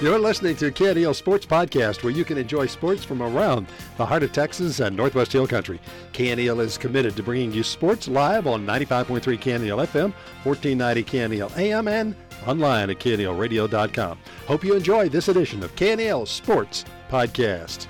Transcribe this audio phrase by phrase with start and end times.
[0.00, 3.66] You're listening to KNEL Sports Podcast, where you can enjoy sports from around
[3.98, 5.78] the heart of Texas and Northwest Hill Country.
[6.14, 11.86] KNEL is committed to bringing you sports live on 95.3 KNEL FM, 1490 KNEL AM,
[11.86, 12.16] and
[12.46, 14.18] online at knelradio.com.
[14.46, 17.86] Hope you enjoy this edition of KNEL Sports Podcast.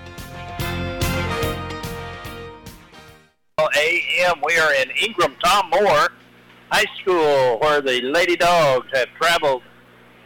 [3.61, 4.41] AM.
[4.45, 6.09] We are in Ingram Tom Moore
[6.73, 9.63] High School, where the Lady Dogs have traveled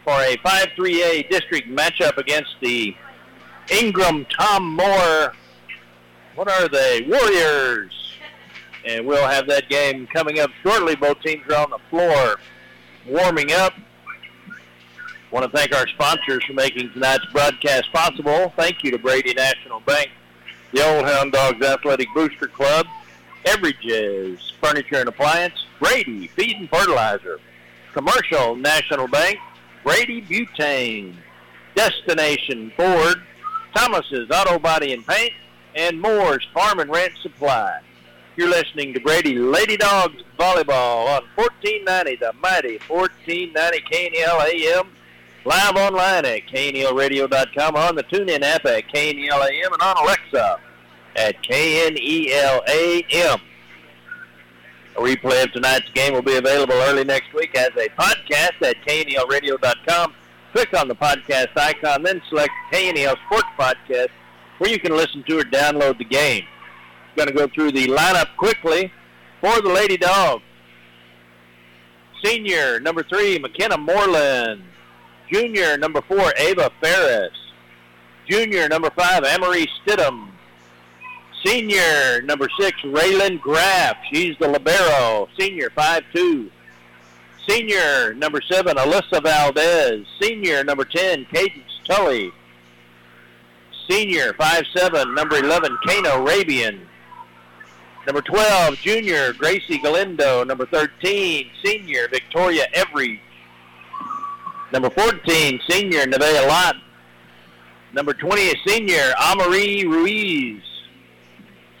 [0.05, 2.95] for a 5-3A district matchup against the
[3.81, 5.33] Ingram Tom Moore.
[6.35, 7.01] What are they?
[7.09, 7.91] Warriors.
[8.85, 10.95] And we'll have that game coming up shortly.
[10.95, 12.39] Both teams are on the floor
[13.07, 13.73] warming up.
[15.31, 18.53] Want to thank our sponsors for making tonight's broadcast possible.
[18.55, 20.11] Thank you to Brady National Bank,
[20.71, 22.85] the Old Hound Dogs Athletic Booster Club,
[23.45, 27.39] Everidge's Furniture and Appliance, Brady Feed and Fertilizer,
[27.91, 29.39] Commercial National Bank,
[29.85, 31.15] Brady Butane,
[31.75, 33.21] Destination Ford,
[33.75, 35.33] Thomas's Auto Body and Paint,
[35.75, 37.79] and Moore's Farm and Ranch Supply.
[38.35, 44.89] You're listening to Brady Lady Dogs Volleyball on 1490, the mighty 1490 KNEL AM,
[45.45, 50.59] live online at knelradio.com, on the TuneIn app at KNEL AM, and on Alexa
[51.15, 53.39] at KNEL AM.
[54.97, 58.77] A replay of tonight's game will be available early next week as a podcast at
[58.87, 60.13] knelradio.com.
[60.53, 64.07] Click on the podcast icon, then select KNEL Sports Podcast,
[64.57, 66.45] where you can listen to or download the game.
[67.17, 68.91] Going to go through the lineup quickly
[69.41, 70.43] for the Lady Dogs.
[72.23, 74.63] Senior, number three, McKenna Moreland.
[75.31, 77.31] Junior, number four, Ava Ferris.
[78.29, 80.29] Junior, number five, Amory Stidham.
[81.45, 83.97] Senior, number six, Raylan Graff.
[84.11, 85.29] She's the libero.
[85.37, 86.49] Senior, five-two.
[87.47, 90.07] Senior, number seven, Alyssa Valdez.
[90.19, 92.31] Senior, number 10, Cadence Tully.
[93.87, 96.79] Senior, five-seven, number 11, Kano Rabian.
[98.07, 100.43] Number 12, junior, Gracie Galindo.
[100.43, 103.21] Number 13, senior, Victoria Every.
[104.73, 106.77] Number 14, senior, Nevaeh Lott.
[107.93, 110.63] Number 20, senior, Amari Ruiz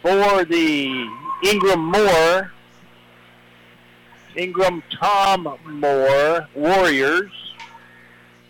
[0.05, 1.09] for the
[1.41, 2.51] Ingram Moore,
[4.35, 7.31] Ingram Tom Moore Warriors.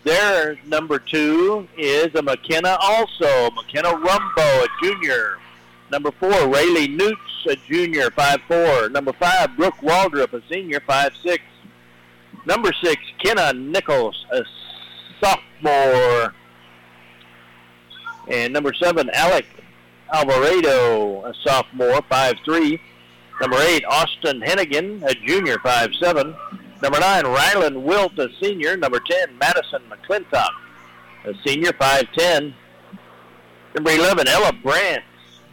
[0.04, 5.38] Their number two is a McKenna also, McKenna Rumbo, a junior.
[5.90, 8.90] Number four, Rayleigh Newts, a junior, five four.
[8.90, 11.42] Number five, Brooke Waldrop, a senior, five six.
[12.44, 14.44] Number six, Kenna Nichols, a
[15.24, 16.34] sophomore.
[18.28, 19.46] And number seven, Alec
[20.12, 22.78] Alvarado, a sophomore, 5'3".
[23.40, 26.34] Number 8, Austin Hennigan, a junior, 5'7".
[26.82, 28.76] Number 9, Rylan Wilt, a senior.
[28.76, 30.50] Number 10, Madison McClintock,
[31.24, 32.54] a senior, 5'10".
[33.74, 35.04] Number 11, Ella Brandt,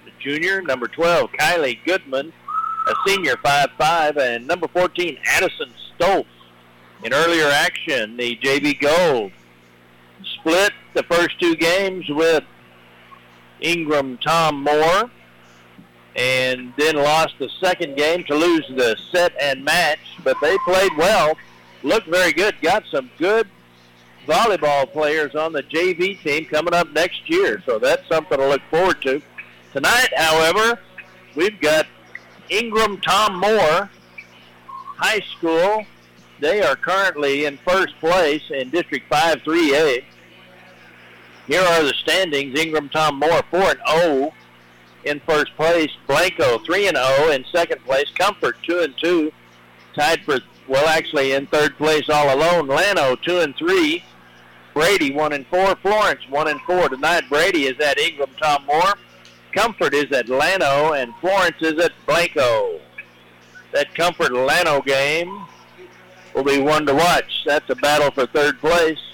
[0.07, 0.61] a junior.
[0.61, 2.31] Number 12, Kylie Goodman,
[2.87, 4.17] a senior, 5'5".
[4.17, 6.25] And number 14, Addison Stoltz.
[7.03, 9.33] In earlier action, the JV Gold
[10.35, 12.45] split the first two games with
[13.61, 15.09] Ingram Tom Moore,
[16.15, 19.99] and then lost the second game to lose the set and match.
[20.23, 21.37] But they played well,
[21.81, 23.47] looked very good, got some good
[24.27, 27.61] volleyball players on the JV team coming up next year.
[27.65, 29.21] So that's something to look forward to.
[29.73, 30.79] Tonight, however,
[31.35, 31.87] we've got
[32.49, 33.89] Ingram Tom Moore
[34.97, 35.85] High School.
[36.39, 40.03] They are currently in first place in District 5 3A.
[41.47, 42.57] Here are the standings.
[42.57, 44.33] Ingram Tom Moore 4 and 0
[45.03, 45.91] in first place.
[46.07, 48.09] Blanco 3 and 0 in second place.
[48.17, 49.31] Comfort 2 and 2
[49.93, 52.67] tied for well actually in third place all alone.
[52.67, 54.03] Llano 2 and 3.
[54.73, 55.75] Brady 1 and 4.
[55.77, 56.89] Florence 1 and 4.
[56.89, 58.93] Tonight Brady is at Ingram Tom Moore.
[59.51, 62.79] Comfort is at Llano and Florence is at Blanco.
[63.73, 65.45] That Comfort Llano game
[66.33, 67.43] will be one to watch.
[67.45, 69.12] That's a battle for third place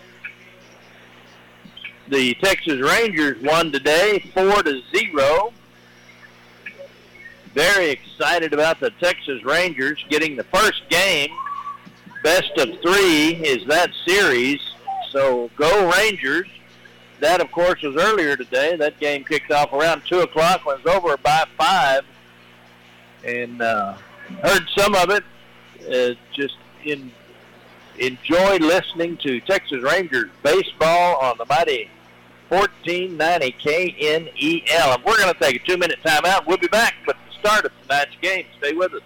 [2.09, 5.53] the Texas Rangers won today, four to zero.
[7.53, 11.29] Very excited about the Texas Rangers getting the first game.
[12.23, 14.59] Best of three is that series.
[15.11, 16.47] So go Rangers.
[17.19, 18.75] That, of course, was earlier today.
[18.75, 22.05] That game kicked off around 2 o'clock was over by 5.
[23.25, 23.97] And uh,
[24.41, 25.23] heard some of it.
[25.91, 27.11] Uh, just in,
[27.97, 31.89] enjoyed listening to Texas Rangers baseball on the mighty
[32.49, 34.95] 1490 KNEL.
[34.95, 36.45] And we're going to take a two-minute timeout.
[36.47, 38.45] We'll be back with the start of tonight's game.
[38.57, 39.01] Stay with us.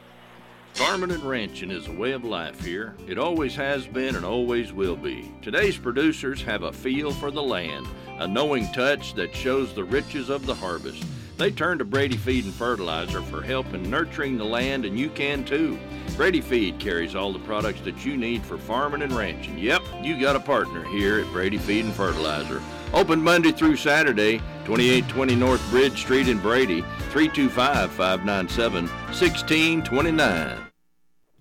[0.73, 2.95] Farming and ranching is a way of life here.
[3.07, 5.31] It always has been and always will be.
[5.43, 7.85] Today's producers have a feel for the land,
[8.17, 11.05] a knowing touch that shows the riches of the harvest.
[11.37, 15.09] They turn to Brady Feed and Fertilizer for help in nurturing the land, and you
[15.09, 15.77] can too.
[16.15, 19.59] Brady Feed carries all the products that you need for farming and ranching.
[19.59, 22.61] Yep, you got a partner here at Brady Feed and Fertilizer.
[22.93, 30.67] Open Monday through Saturday, 2820 North Bridge Street in Brady, 325 597 1629.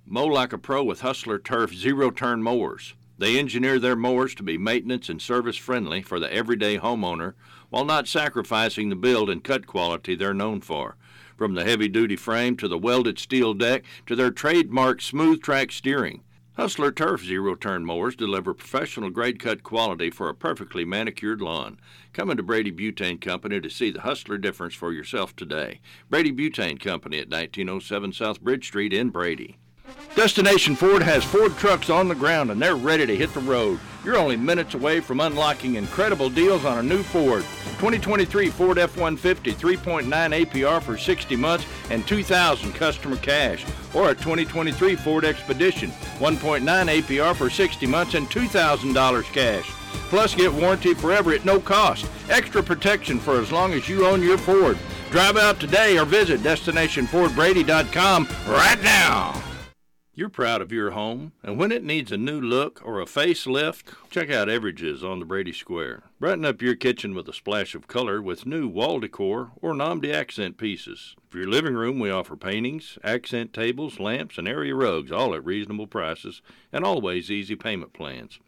[0.07, 2.95] Mow like a pro with Hustler Turf zero turn mowers.
[3.19, 7.35] They engineer their mowers to be maintenance and service friendly for the everyday homeowner
[7.69, 10.97] while not sacrificing the build and cut quality they're known for.
[11.37, 15.71] From the heavy duty frame to the welded steel deck to their trademark smooth track
[15.71, 16.23] steering.
[16.55, 21.81] Hustler Turf zero turn mowers deliver professional grade cut quality for a perfectly manicured lawn.
[22.13, 25.81] Come into Brady Butane Company to see the Hustler difference for yourself today.
[26.11, 29.57] Brady Butane Company at 1907 South Bridge Street in Brady.
[30.15, 33.81] Destination Ford has Ford trucks on the ground and they're ready to hit the road.
[34.05, 37.43] You're only minutes away from unlocking incredible deals on a new Ford.
[37.79, 40.05] 2023 Ford F-150 3.9
[40.45, 43.65] APR for 60 months and 2000 customer cash.
[43.95, 49.71] Or a 2023 Ford Expedition 1.9 APR for 60 months and $2,000 cash.
[50.11, 52.07] Plus get warranty forever at no cost.
[52.29, 54.77] Extra protection for as long as you own your Ford.
[55.11, 59.52] Drive out today or visit DestinationFordBrady.com right now.
[60.23, 63.93] You're proud of your home, and when it needs a new look or a facelift,
[64.09, 66.05] check out Everidge's on the Brady Square.
[66.21, 70.15] Brighten up your kitchen with a splash of color with new wall decor or Nomdi
[70.15, 71.17] accent pieces.
[71.29, 75.45] For your living room, we offer paintings, accent tables, lamps, and area rugs, all at
[75.45, 76.41] reasonable prices
[76.73, 78.39] and always easy payment plans.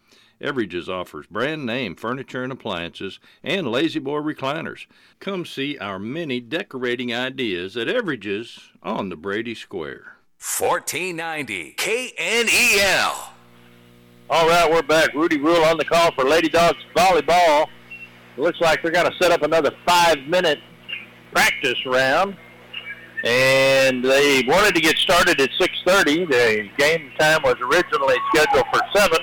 [0.40, 4.86] Everidge's offers brand name furniture and appliances and La-Z-Boy recliners.
[5.18, 10.13] Come see our many decorating ideas at Everidge's on the Brady Square.
[10.44, 13.14] 1490 KNEL.
[14.28, 15.14] All right, we're back.
[15.14, 17.66] Rudy Rule on the call for Lady Dogs volleyball.
[18.36, 20.58] looks like they're going to set up another five-minute
[21.32, 22.36] practice round.
[23.24, 26.30] And they wanted to get started at 6.30.
[26.30, 29.18] The game time was originally scheduled for 7.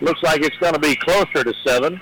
[0.00, 2.00] Looks like it's going to be closer to 7.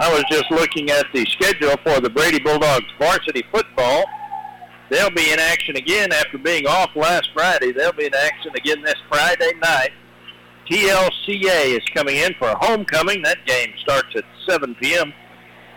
[0.00, 4.04] I was just looking at the schedule for the Brady Bulldogs varsity football.
[4.90, 7.72] They'll be in action again after being off last Friday.
[7.72, 9.90] They'll be in action again this Friday night.
[10.70, 13.22] TLCA is coming in for a homecoming.
[13.22, 15.12] That game starts at 7 p.m.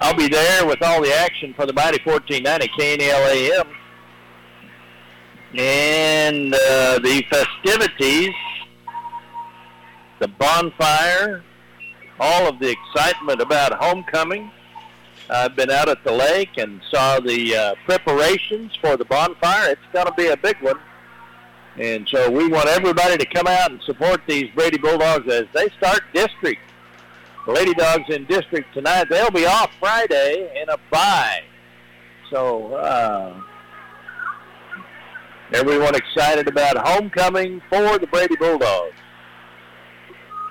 [0.01, 3.67] I'll be there with all the action for the Mighty 1490 KNEL AM.
[5.57, 8.33] And uh, the festivities,
[10.19, 11.43] the bonfire,
[12.19, 14.51] all of the excitement about homecoming
[15.29, 19.71] I've been out at the lake and saw the uh, preparations for the bonfire.
[19.71, 20.79] It's going to be a big one.
[21.77, 25.69] And so we want everybody to come out and support these Brady Bulldogs as they
[25.77, 26.61] start district.
[27.45, 29.05] The Lady Dogs in district tonight.
[29.09, 31.43] They'll be off Friday in a bye.
[32.31, 33.41] So uh,
[35.53, 38.95] everyone excited about homecoming for the Brady Bulldogs.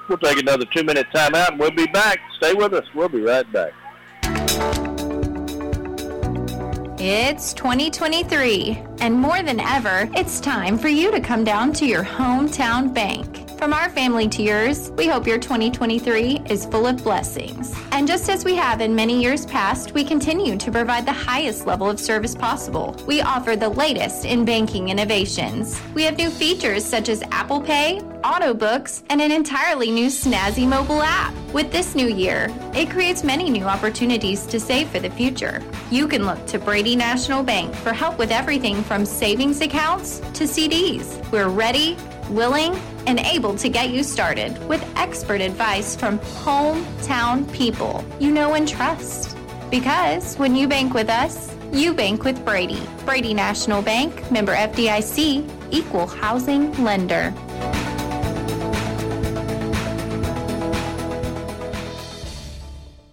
[0.08, 2.18] We'll take another two-minute timeout and we'll be back.
[2.38, 2.86] Stay with us.
[2.94, 3.72] We'll be right back.
[7.00, 12.02] It's 2023, and more than ever, it's time for you to come down to your
[12.02, 13.47] hometown bank.
[13.58, 17.74] From our family to yours, we hope your 2023 is full of blessings.
[17.90, 21.66] And just as we have in many years past, we continue to provide the highest
[21.66, 22.94] level of service possible.
[23.04, 25.80] We offer the latest in banking innovations.
[25.92, 30.66] We have new features such as Apple Pay, auto books, and an entirely new snazzy
[30.66, 31.34] mobile app.
[31.52, 35.64] With this new year, it creates many new opportunities to save for the future.
[35.90, 40.44] You can look to Brady National Bank for help with everything from savings accounts to
[40.44, 41.18] CDs.
[41.32, 41.96] We're ready,
[42.30, 42.74] willing,
[43.06, 48.68] and able to get you started with expert advice from hometown people you know and
[48.68, 49.36] trust.
[49.70, 52.82] Because when you bank with us, you bank with Brady.
[53.04, 57.34] Brady National Bank, member FDIC, equal housing lender.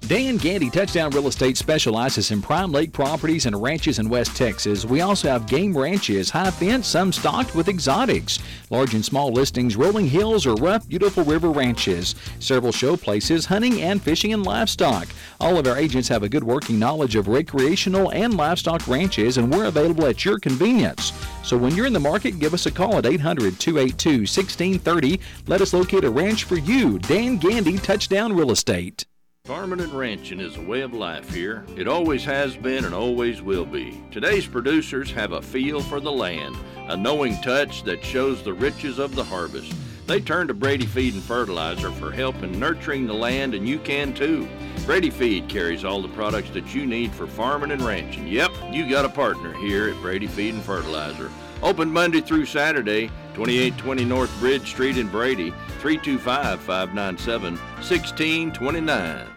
[0.07, 4.85] Dan Gandy Touchdown Real Estate specializes in prime lake properties and ranches in West Texas.
[4.85, 8.37] We also have game ranches, high fence, some stocked with exotics,
[8.69, 13.81] large and small listings, rolling hills, or rough, beautiful river ranches, several show places, hunting
[13.81, 15.07] and fishing and livestock.
[15.39, 19.51] All of our agents have a good working knowledge of recreational and livestock ranches, and
[19.51, 21.13] we're available at your convenience.
[21.41, 25.19] So when you're in the market, give us a call at 800 282 1630.
[25.47, 26.99] Let us locate a ranch for you.
[26.99, 29.05] Dan Gandy Touchdown Real Estate.
[29.45, 31.63] Farming and ranching is a way of life here.
[31.77, 34.01] It always has been and always will be.
[34.09, 38.97] Today's producers have a feel for the land, a knowing touch that shows the riches
[38.97, 39.71] of the harvest.
[40.07, 43.77] They turn to Brady Feed and Fertilizer for help in nurturing the land, and you
[43.77, 44.49] can too.
[44.87, 48.27] Brady Feed carries all the products that you need for farming and ranching.
[48.27, 51.29] Yep, you got a partner here at Brady Feed and Fertilizer.
[51.61, 59.34] Open Monday through Saturday, 2820 North Bridge Street in Brady, 325 597 1629.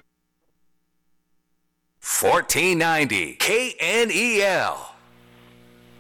[2.09, 4.79] 1490 KNEL.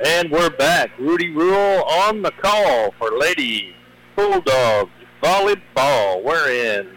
[0.04, 0.90] And we're back.
[0.98, 3.74] Rudy Rule on the call for Lady
[4.16, 4.90] Bulldogs
[5.22, 6.24] volleyball.
[6.24, 6.96] We're in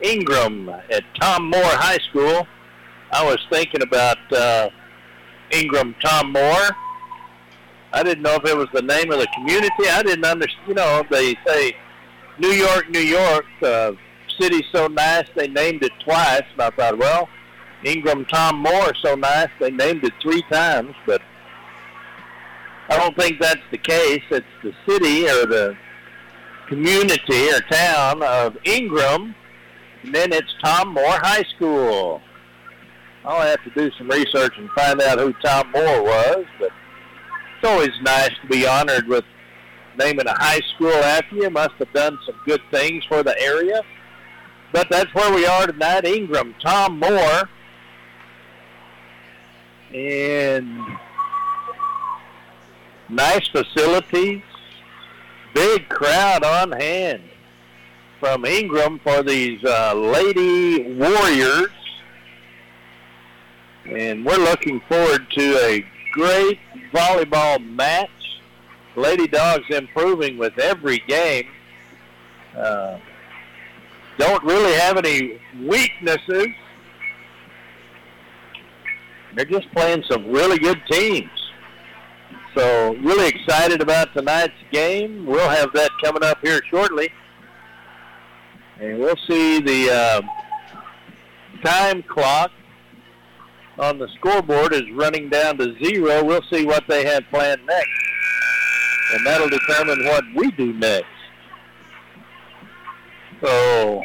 [0.00, 2.48] Ingram at Tom Moore High School.
[3.12, 4.70] I was thinking about uh,
[5.50, 6.70] Ingram Tom Moore.
[7.92, 9.88] I didn't know if it was the name of the community.
[9.88, 10.66] I didn't understand.
[10.66, 11.76] You know, they say
[12.38, 13.92] New York, New York, uh,
[14.40, 16.42] city's so nice they named it twice.
[16.52, 17.28] And I thought, well,
[17.84, 21.22] Ingram Tom Moore so nice they named it three times, but
[22.88, 24.22] I don't think that's the case.
[24.30, 25.76] It's the city or the
[26.68, 29.34] community or town of Ingram,
[30.02, 32.20] and then it's Tom Moore High School.
[33.24, 36.70] I'll have to do some research and find out who Tom Moore was, but
[37.56, 39.24] it's always nice to be honored with
[39.98, 41.50] naming a high school after you.
[41.50, 43.82] Must have done some good things for the area.
[44.72, 46.54] But that's where we are tonight, Ingram.
[46.62, 47.48] Tom Moore
[49.96, 50.98] and
[53.08, 54.42] nice facilities,
[55.54, 57.22] big crowd on hand
[58.20, 61.70] from Ingram for these uh, Lady Warriors.
[63.86, 66.58] And we're looking forward to a great
[66.92, 68.10] volleyball match.
[68.96, 71.46] Lady Dogs improving with every game.
[72.54, 72.98] Uh,
[74.18, 76.48] don't really have any weaknesses
[79.36, 81.30] they're just playing some really good teams.
[82.56, 85.26] So really excited about tonight's game.
[85.26, 87.10] We'll have that coming up here shortly.
[88.80, 90.22] And we'll see the uh,
[91.62, 92.50] time clock
[93.78, 96.24] on the scoreboard is running down to zero.
[96.24, 97.90] We'll see what they have planned next.
[99.14, 101.06] And that'll determine what we do next.
[103.42, 104.02] So,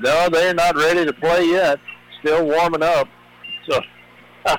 [0.00, 1.80] no, they're not ready to play yet
[2.24, 3.08] still warming up.
[3.68, 3.80] So,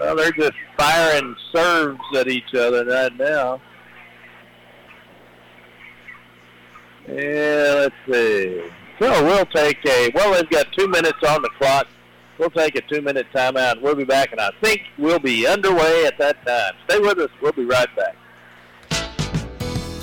[0.00, 3.60] well, they're just firing serves at each other right now.
[7.08, 8.62] Yeah, let's see.
[9.00, 11.86] So we'll take a, well, they've got two minutes on the clock.
[12.38, 13.82] We'll take a two-minute timeout.
[13.82, 16.72] We'll be back, and I think we'll be underway at that time.
[16.88, 17.28] Stay with us.
[17.42, 18.16] We'll be right back.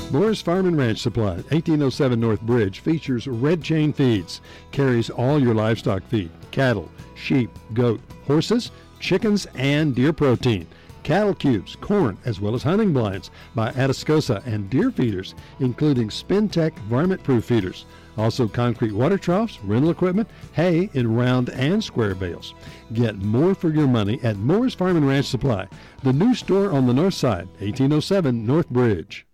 [0.10, 4.40] Moore's Farm and Ranch Supply, 1807 North Bridge, features red chain feeds,
[4.72, 8.72] carries all your livestock feed, cattle, sheep, goat, horses,
[9.02, 10.66] chickens, and deer protein.
[11.04, 16.74] Cattle cubes, corn, as well as hunting blinds by Atascosa and deer feeders, including Spintech
[16.90, 17.86] varmint-proof feeders.
[18.18, 22.54] Also concrete water troughs, rental equipment, hay in round and square bales.
[22.94, 25.68] Get more for your money at Moore's Farm and Ranch Supply,
[26.04, 29.27] the new store on the north side, 1807 North Bridge.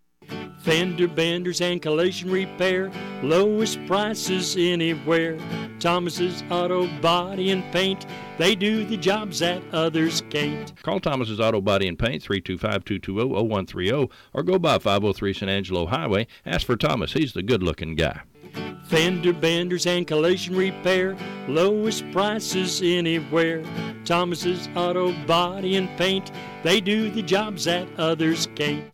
[0.64, 2.90] Fender benders and collision repair,
[3.22, 5.38] lowest prices anywhere.
[5.82, 8.06] Thomas's Auto Body and Paint,
[8.38, 10.72] they do the jobs that others can't.
[10.82, 16.28] Call Thomas's Auto Body and Paint 325-220-0130 or go by 503 San Angelo Highway.
[16.46, 17.12] Ask for Thomas.
[17.12, 18.22] He's the good-looking guy.
[18.86, 21.18] Fender benders and collision repair,
[21.50, 23.62] lowest prices anywhere.
[24.06, 26.32] Thomas's Auto Body and Paint,
[26.64, 28.94] they do the jobs that others can't.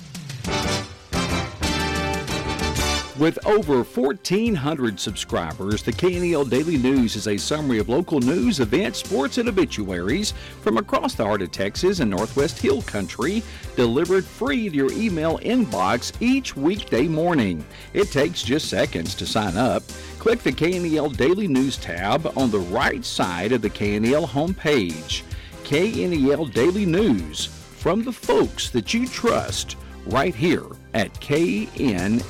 [3.21, 8.97] With over 1,400 subscribers, the KNEL Daily News is a summary of local news, events,
[8.97, 13.43] sports, and obituaries from across the heart of Texas and Northwest Hill Country,
[13.75, 17.63] delivered free to your email inbox each weekday morning.
[17.93, 19.83] It takes just seconds to sign up.
[20.17, 25.21] Click the KNEL Daily News tab on the right side of the KNEL homepage.
[25.65, 32.21] KNEL Daily News from the folks that you trust right here at KNEL.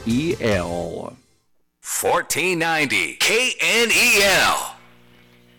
[1.84, 4.76] 1490 KNEL.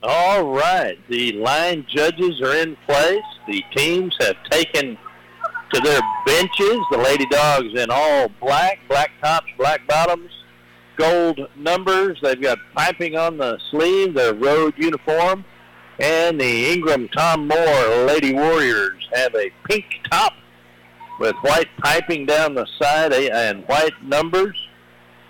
[0.04, 3.22] All right, the line judges are in place.
[3.46, 4.98] The teams have taken
[5.72, 6.78] to their benches.
[6.90, 10.30] The Lady Dogs in all black, black tops, black bottoms,
[10.96, 12.18] gold numbers.
[12.22, 15.44] They've got piping on the sleeve, their road uniform.
[16.00, 20.32] And the Ingram Tom Moore Lady Warriors have a pink top
[21.22, 24.56] with white piping down the side and white numbers.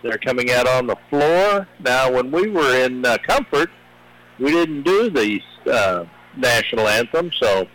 [0.03, 1.69] They're coming out on the floor.
[1.81, 3.69] Now, when we were in uh, Comfort,
[4.39, 5.39] we didn't do the
[5.71, 7.69] uh, national anthem, so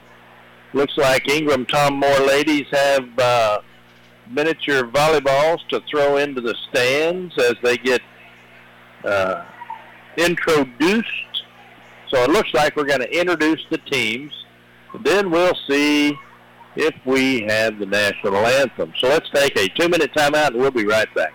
[0.74, 3.62] looks like Ingram Tom Moore ladies have uh,
[4.32, 8.02] miniature volleyballs to throw into the stands as they get
[9.04, 9.46] uh,
[10.18, 11.44] introduced.
[12.08, 14.34] So it looks like we're going to introduce the teams.
[15.04, 16.18] Then we'll see
[16.78, 18.94] if we have the national anthem.
[19.00, 21.34] So let's take a two-minute timeout, and we'll be right back.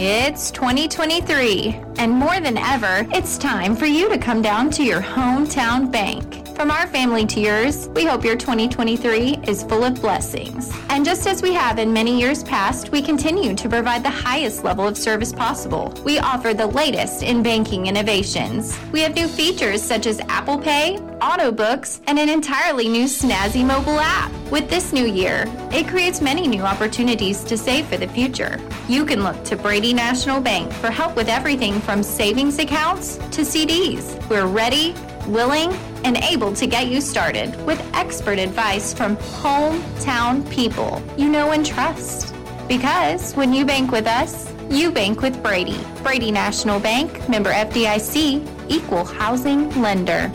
[0.00, 5.02] It's 2023, and more than ever, it's time for you to come down to your
[5.02, 6.47] hometown bank.
[6.58, 10.72] From our family to yours, we hope your 2023 is full of blessings.
[10.88, 14.64] And just as we have in many years past, we continue to provide the highest
[14.64, 15.94] level of service possible.
[16.04, 18.76] We offer the latest in banking innovations.
[18.90, 23.64] We have new features such as Apple Pay, auto books, and an entirely new snazzy
[23.64, 24.32] mobile app.
[24.50, 28.58] With this new year, it creates many new opportunities to save for the future.
[28.88, 33.42] You can look to Brady National Bank for help with everything from savings accounts to
[33.42, 34.28] CDs.
[34.28, 34.96] We're ready,
[35.28, 35.72] willing,
[36.04, 41.64] and able to get you started with expert advice from hometown people you know and
[41.64, 42.34] trust.
[42.68, 45.80] Because when you bank with us, you bank with Brady.
[46.02, 50.30] Brady National Bank, member FDIC, equal housing lender.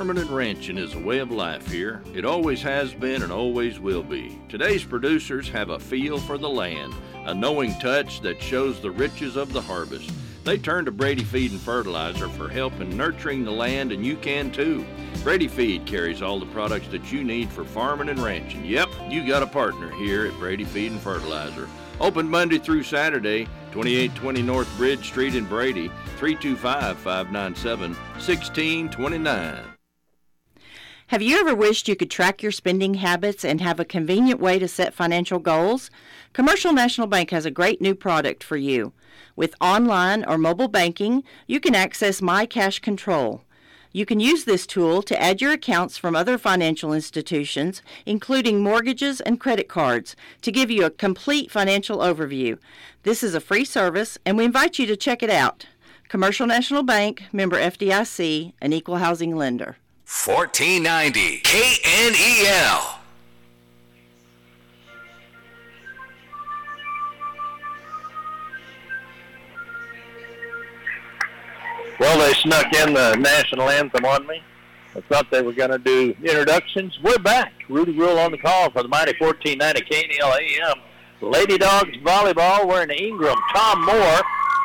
[0.00, 2.02] Farming and ranching is a way of life here.
[2.14, 4.40] It always has been and always will be.
[4.48, 6.94] Today's producers have a feel for the land
[7.26, 10.10] a knowing touch that shows the riches of the harvest.
[10.42, 14.16] They turn to Brady Feed and Fertilizer for help in nurturing the land, and you
[14.16, 14.86] can too.
[15.22, 18.64] Brady Feed carries all the products that you need for farming and ranching.
[18.64, 21.68] Yep, you got a partner here at Brady Feed and Fertilizer.
[22.00, 29.79] Open Monday through Saturday, 2820 North Bridge Street in Brady, 325 597 1629.
[31.10, 34.60] Have you ever wished you could track your spending habits and have a convenient way
[34.60, 35.90] to set financial goals?
[36.32, 38.92] Commercial National Bank has a great new product for you.
[39.34, 43.42] With online or mobile banking, you can access My Cash Control.
[43.90, 49.20] You can use this tool to add your accounts from other financial institutions, including mortgages
[49.20, 52.56] and credit cards, to give you a complete financial overview.
[53.02, 55.66] This is a free service, and we invite you to check it out.
[56.08, 59.76] Commercial National Bank, member FDIC, an equal housing lender.
[60.10, 62.96] 1490 KNEL.
[72.00, 74.42] Well, they snuck in the national anthem on me.
[74.96, 76.98] I thought they were going to do introductions.
[77.00, 77.52] We're back.
[77.68, 80.80] Rudy Rule on the call for the mighty 1490 KNEL AM.
[81.20, 82.66] Lady Dogs volleyball.
[82.66, 83.38] We're in Ingram.
[83.54, 84.22] Tom Moore,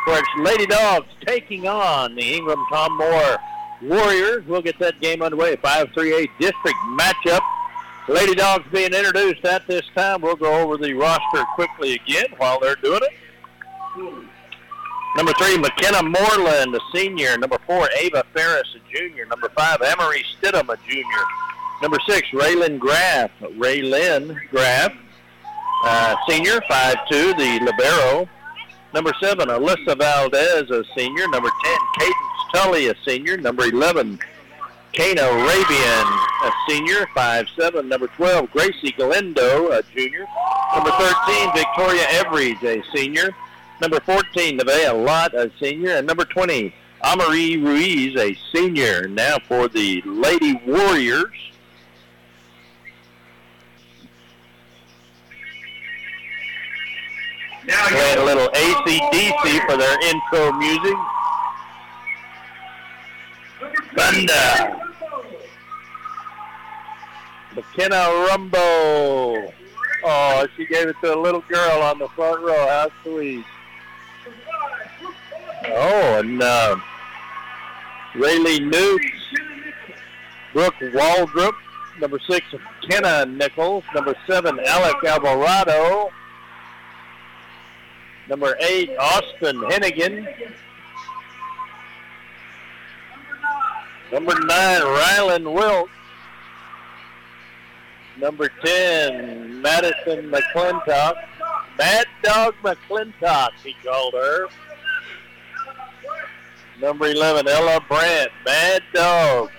[0.08, 3.38] where it's Lady Dogs taking on the Ingram Tom Moore
[3.88, 4.46] Warriors.
[4.48, 5.56] We'll get that game underway.
[5.58, 7.42] 5-3A district matchup.
[8.08, 10.22] Lady Dogs being introduced at this time.
[10.22, 13.14] We'll go over the roster quickly again while they're doing it.
[15.16, 17.38] Number three, McKenna Moreland, a senior.
[17.38, 19.26] Number four, Ava Ferris, a junior.
[19.26, 21.24] Number five, Emery Stidham, a junior.
[21.82, 23.32] Number six, Raylan Graff.
[23.42, 24.94] Raylan Graff,
[25.86, 28.28] uh, senior, five-two, the libero.
[28.94, 31.28] Number seven, Alyssa Valdez, a senior.
[31.28, 33.36] Number 10, Cadence Tully, a senior.
[33.36, 34.18] Number 11,
[34.94, 36.08] Kana Arabian,
[36.44, 37.90] a senior, five-seven.
[37.90, 40.26] Number 12, Gracie Galindo, a junior.
[40.74, 43.36] Number 13, Victoria Everidge, a senior.
[43.82, 45.98] Number 14, Nevaeh Lott, a senior.
[45.98, 49.10] And number 20, Amari Ruiz, a senior.
[49.10, 51.34] Now for the Lady Warriors.
[57.66, 60.96] Now Playing a little AC/DC for their intro music.
[63.96, 64.82] Thunder.
[67.56, 69.54] McKenna Rumbo.
[70.08, 72.68] Oh, she gave it to a little girl on the front row.
[72.68, 73.46] How sweet.
[75.68, 76.76] Oh, and uh,
[78.16, 79.02] Rayleigh Newt,
[80.54, 81.54] Brooke Waldrop,
[82.00, 82.46] number six,
[82.88, 86.12] Kenna Nichols, number seven, Alec Alvarado,
[88.30, 90.28] number eight, Austin Hennigan,
[94.16, 95.90] number nine, Rylan Wilt,
[98.18, 101.16] Number 10, Madison McClintock.
[101.78, 104.48] Mad Dog McClintock, he called her.
[106.80, 108.32] Number 11, Ella Brandt.
[108.46, 109.50] Mad Dog.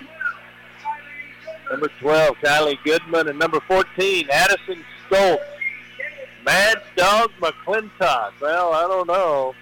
[1.71, 3.29] Number 12, Kylie Goodman.
[3.29, 5.39] And number 14, Addison Stoltz.
[6.45, 8.33] Mad Dog McClintock.
[8.41, 9.55] Well, I don't know.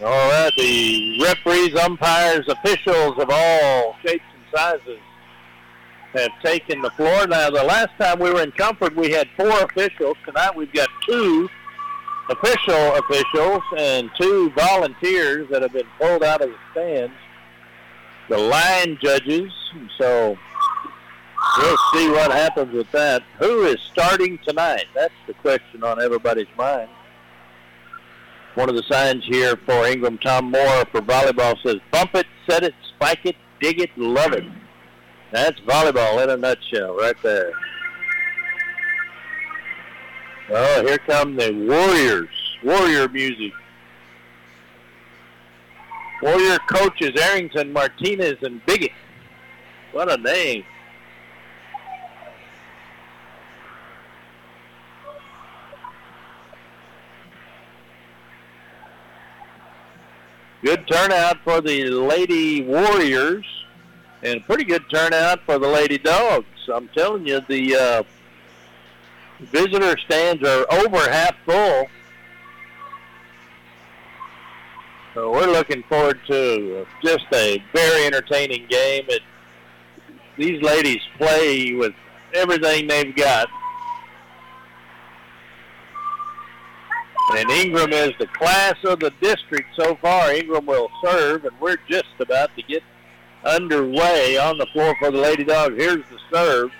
[0.00, 5.00] All right, the referees, umpires, officials of all shapes and sizes
[6.12, 7.26] have taken the floor.
[7.26, 10.16] Now, the last time we were in Comfort, we had four officials.
[10.24, 11.48] Tonight, we've got two
[12.30, 17.14] official officials and two volunteers that have been pulled out of the stands.
[18.28, 19.50] The line judges.
[19.98, 20.38] So
[21.58, 23.24] we'll see what happens with that.
[23.40, 24.84] Who is starting tonight?
[24.94, 26.88] That's the question on everybody's mind.
[28.58, 32.64] One of the signs here for Ingram Tom Moore for volleyball says, bump it, set
[32.64, 34.42] it, spike it, dig it, love it.
[35.30, 37.52] That's volleyball in a nutshell right there.
[40.50, 42.28] Oh, here come the Warriors.
[42.64, 43.52] Warrior music.
[46.20, 48.90] Warrior coaches Arrington, Martinez, and Biggett.
[49.92, 50.64] What a name.
[60.60, 63.44] Good turnout for the Lady Warriors
[64.24, 66.46] and pretty good turnout for the Lady Dogs.
[66.72, 68.02] I'm telling you, the uh,
[69.38, 71.86] visitor stands are over half full.
[75.14, 79.04] So we're looking forward to just a very entertaining game.
[79.08, 79.22] It,
[80.36, 81.94] these ladies play with
[82.34, 83.48] everything they've got.
[87.36, 90.32] And Ingram is the class of the district so far.
[90.32, 92.82] Ingram will serve, and we're just about to get
[93.44, 95.74] underway on the floor for the Lady Dogs.
[95.76, 96.70] Here's the serve.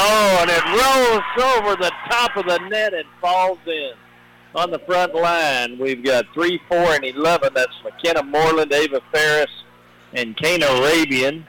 [0.00, 3.92] Oh, and it rolls over the top of the net and falls in.
[4.54, 7.52] On the front line, we've got 3, 4, and 11.
[7.54, 9.50] That's McKenna Moreland, Ava Ferris,
[10.14, 11.46] and Kana Arabian.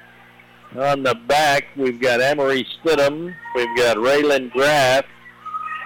[0.78, 3.36] On the back, we've got Emery Stidham.
[3.56, 5.04] We've got Raylan Graff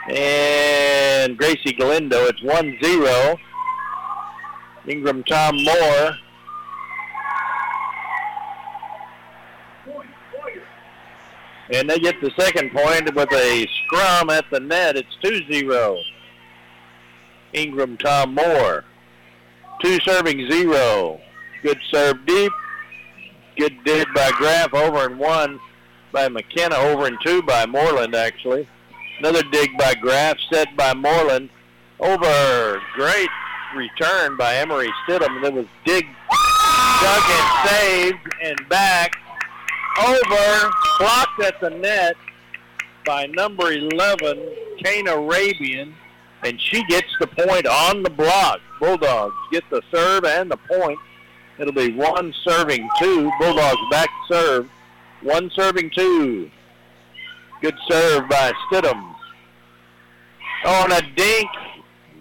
[0.10, 2.18] and Gracie Galindo.
[2.26, 3.38] It's 1-0.
[4.86, 6.12] Ingram Tom Moore.
[11.74, 14.98] And they get the second point with a scrum at the net.
[14.98, 16.04] It's 2-0.
[17.54, 18.84] Ingram Tom Moore.
[19.82, 21.22] Two serving zero.
[21.62, 22.52] Good serve deep.
[23.58, 25.60] Good dig by Graff over and one
[26.12, 26.76] by McKenna.
[26.76, 28.68] Over and two by Moreland, actually.
[29.20, 31.50] Another dig by Graff, set by Moreland.
[32.00, 32.82] Over.
[32.96, 33.30] Great
[33.76, 35.44] return by Emery Stidham.
[35.44, 39.16] It was dig, dug and saved and back.
[40.00, 40.72] Over.
[41.00, 42.16] Blocked at the net
[43.06, 44.50] by number 11,
[44.84, 45.96] Kane Arabian.
[46.44, 48.60] And she gets the point on the block.
[48.80, 51.00] Bulldogs get the serve and the point.
[51.60, 53.32] It'll be one serving two.
[53.40, 54.70] Bulldogs back serve.
[55.22, 56.50] One serving two.
[57.62, 59.16] Good serve by Stidham.
[60.66, 61.50] Oh, and a dink.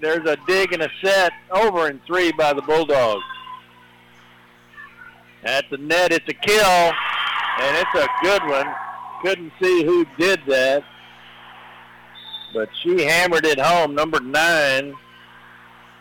[0.01, 1.33] There's a dig and a set.
[1.51, 3.25] Over and three by the Bulldogs.
[5.45, 6.92] At the net, it's a kill.
[7.61, 8.75] And it's a good one.
[9.23, 10.85] Couldn't see who did that.
[12.55, 13.95] But she hammered it home.
[13.95, 14.95] Number nine,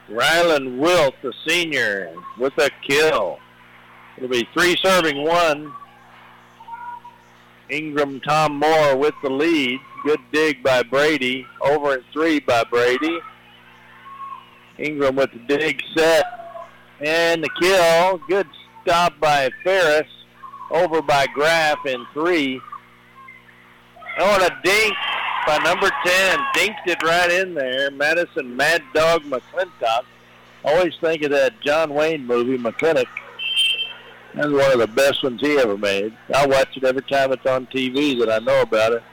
[0.09, 3.39] Rylan Wilt, the senior, with a kill.
[4.17, 5.71] It'll be three serving one.
[7.69, 9.79] Ingram Tom Moore with the lead.
[10.03, 11.45] Good dig by Brady.
[11.61, 13.19] Over at three by Brady.
[14.77, 16.25] Ingram with the dig set.
[16.99, 18.17] And the kill.
[18.27, 18.47] Good
[18.81, 20.07] stop by Ferris.
[20.69, 22.59] Over by Graff in three.
[24.19, 24.93] Oh, and a dink
[25.45, 26.39] by number 10.
[26.55, 27.91] Dinked it right in there.
[27.91, 30.03] Madison Mad Dog McLintock.
[30.63, 33.05] Always think of that John Wayne movie, McClintock.
[34.33, 36.15] That's one of the best ones he ever made.
[36.33, 39.03] I watch it every time it's on TV that I know about it.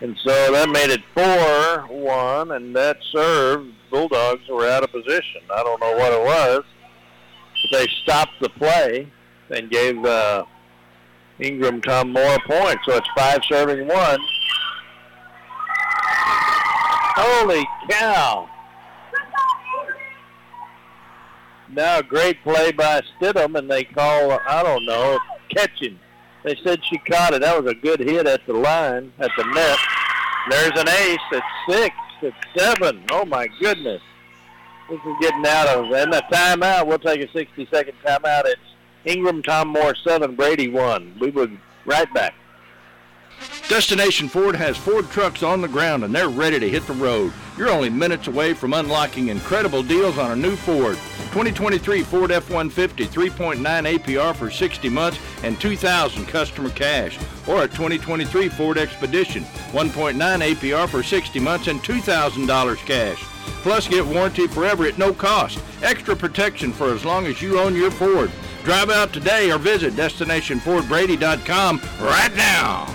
[0.00, 3.72] And so that made it 4-1, and that served.
[3.90, 5.42] Bulldogs were out of position.
[5.52, 6.62] I don't know what it was,
[7.62, 9.10] but they stopped the play
[9.50, 10.44] and gave uh,
[11.40, 12.84] Ingram Tom Moore points.
[12.86, 14.20] So it's five serving one.
[17.16, 18.48] Holy cow.
[21.70, 25.18] Now, great play by Stidham, and they call, I don't know,
[25.50, 25.98] catching.
[26.44, 27.42] They said she caught it.
[27.42, 29.78] That was a good hit at the line, at the net.
[30.48, 33.04] There's an ace at six, at seven.
[33.10, 34.00] Oh, my goodness.
[34.88, 36.86] This is getting out of, and a timeout.
[36.86, 38.42] We'll take a 60-second timeout.
[38.46, 38.60] It's
[39.04, 41.16] Ingram, Tom Moore, seven, Brady, one.
[41.20, 42.34] We be right back.
[43.68, 47.32] Destination Ford has Ford trucks on the ground and they're ready to hit the road.
[47.56, 50.96] You're only minutes away from unlocking incredible deals on a new Ford.
[51.30, 57.18] 2023 Ford F-150 3.9 APR for 60 months and 2000 customer cash.
[57.46, 63.22] Or a 2023 Ford Expedition 1.9 APR for 60 months and $2,000 cash.
[63.62, 65.60] Plus get warranty forever at no cost.
[65.82, 68.30] Extra protection for as long as you own your Ford.
[68.64, 72.94] Drive out today or visit DestinationFordBrady.com right now.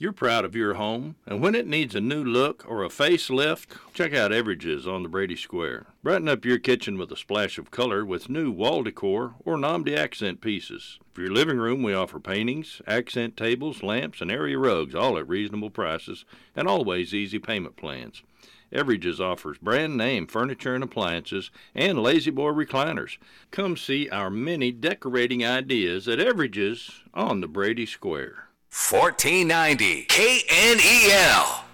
[0.00, 3.66] You're proud of your home, and when it needs a new look or a facelift,
[3.92, 5.86] check out Everidge's on the Brady Square.
[6.04, 9.96] Brighten up your kitchen with a splash of color with new wall decor or Nomdi
[9.98, 11.00] accent pieces.
[11.14, 15.28] For your living room, we offer paintings, accent tables, lamps, and area rugs, all at
[15.28, 18.22] reasonable prices and always easy payment plans.
[18.72, 23.16] Everidge's offers brand name furniture and appliances and La-Z-Boy recliners.
[23.50, 28.48] Come see our many decorating ideas at Everidge's on the Brady Square.
[28.70, 31.64] 1490 KNEL.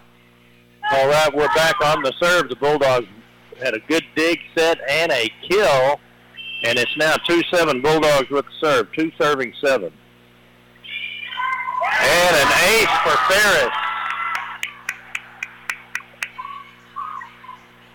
[0.93, 2.49] All right, we're back on the serve.
[2.49, 3.09] The Bulldogs
[3.63, 6.01] had a good dig set and a kill,
[6.65, 9.93] and it's now 2-7 Bulldogs with the serve, two serving seven.
[12.01, 13.75] And an ace for Ferris.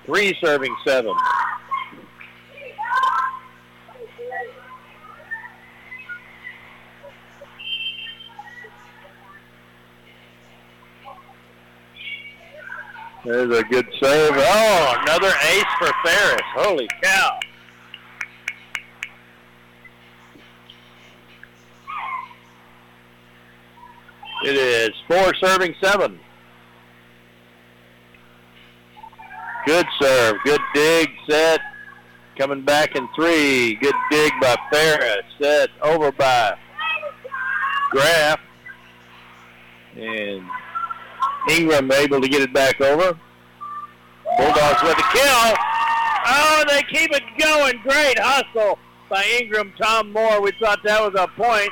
[0.10, 1.14] Three serving seven.
[13.24, 14.32] There's a good save.
[14.36, 16.42] Oh, another ace for Ferris.
[16.56, 17.40] Holy cow.
[24.44, 26.20] It is four serving seven.
[29.66, 30.38] Good serve.
[30.46, 31.10] Good dig.
[31.30, 31.60] Set.
[32.38, 33.76] Coming back in three.
[33.76, 35.26] Good dig by Ferris.
[35.42, 36.58] Set over by
[37.92, 38.40] Graff.
[39.96, 40.44] And
[41.50, 43.18] Ingram able to get it back over.
[44.38, 45.54] Bulldogs with the kill.
[46.26, 47.80] Oh, they keep it going.
[47.82, 48.78] Great hustle
[49.10, 50.42] by Ingram, Tom Moore.
[50.42, 51.70] We thought that was a point.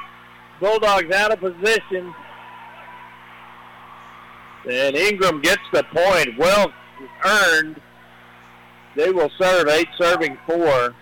[0.60, 2.14] Bulldogs out of position.
[4.70, 6.38] And Ingram gets the point.
[6.38, 6.74] Well
[7.26, 7.82] earned.
[8.96, 10.96] They will serve eight serving four.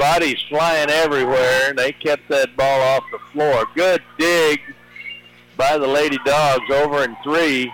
[0.00, 1.74] bodies flying everywhere.
[1.76, 3.66] They kept that ball off the floor.
[3.74, 4.60] Good dig
[5.58, 7.70] by the Lady Dogs over in three.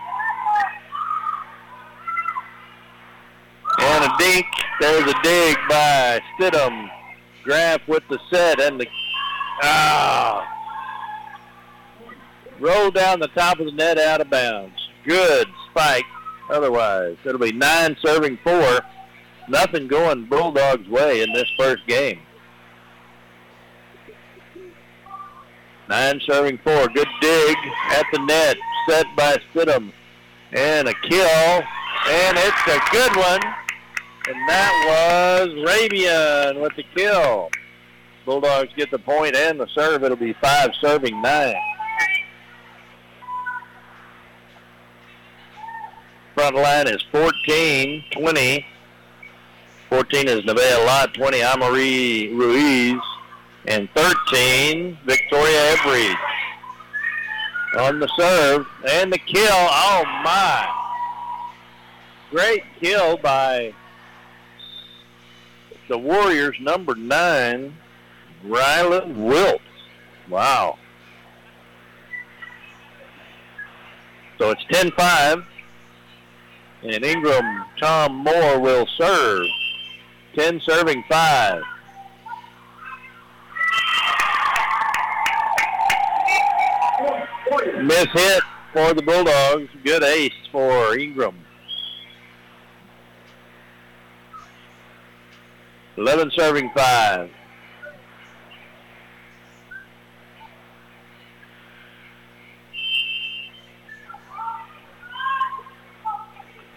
[3.78, 4.46] And a dink.
[4.80, 6.90] There's a dig by Stidham.
[7.44, 8.88] Graff with the set and the
[9.62, 10.44] ah,
[12.60, 14.74] roll down the top of the net out of bounds.
[15.06, 16.04] Good spike.
[16.50, 18.80] Otherwise, it'll be nine serving four
[19.48, 22.20] nothing going Bulldogs' way in this first game.
[25.88, 26.88] Nine serving four.
[26.88, 27.56] Good dig
[27.90, 28.56] at the net.
[28.88, 29.92] Set by Stidham.
[30.52, 31.62] And a kill.
[32.08, 33.40] And it's a good one.
[34.28, 37.50] And that was Rabian with the kill.
[38.24, 40.02] Bulldogs get the point and the serve.
[40.02, 41.54] It'll be five serving nine.
[46.36, 48.66] Front line is 14, 20,
[49.88, 53.00] 14 is Nevaeh Lott, 20 Amari Ruiz,
[53.64, 56.16] and 13 Victoria Everidge.
[57.78, 59.48] On the serve and the kill.
[59.50, 60.68] Oh my.
[62.30, 63.72] Great kill by
[65.88, 67.74] the Warriors number nine,
[68.44, 69.62] Rylan Wilt.
[70.28, 70.76] Wow.
[74.36, 75.46] So it's 10-5.
[76.88, 79.44] And Ingram Tom Moore will serve.
[80.36, 81.62] 10 serving 5.
[87.82, 89.68] Miss hit for the Bulldogs.
[89.82, 91.36] Good ace for Ingram.
[95.96, 97.30] 11 serving 5.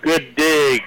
[0.02, 0.82] Good dig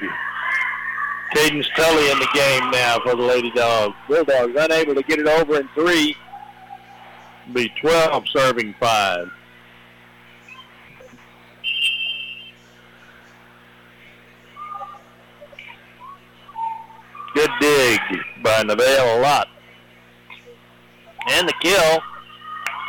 [1.34, 3.96] Cadence Tully in the game now for the Lady Dogs.
[4.06, 6.14] Bulldogs unable to get it over in three.
[7.54, 9.30] Be 12 serving five.
[17.34, 18.00] Good dig
[18.42, 19.48] by Nevaeh Lott.
[21.30, 22.00] And the kill.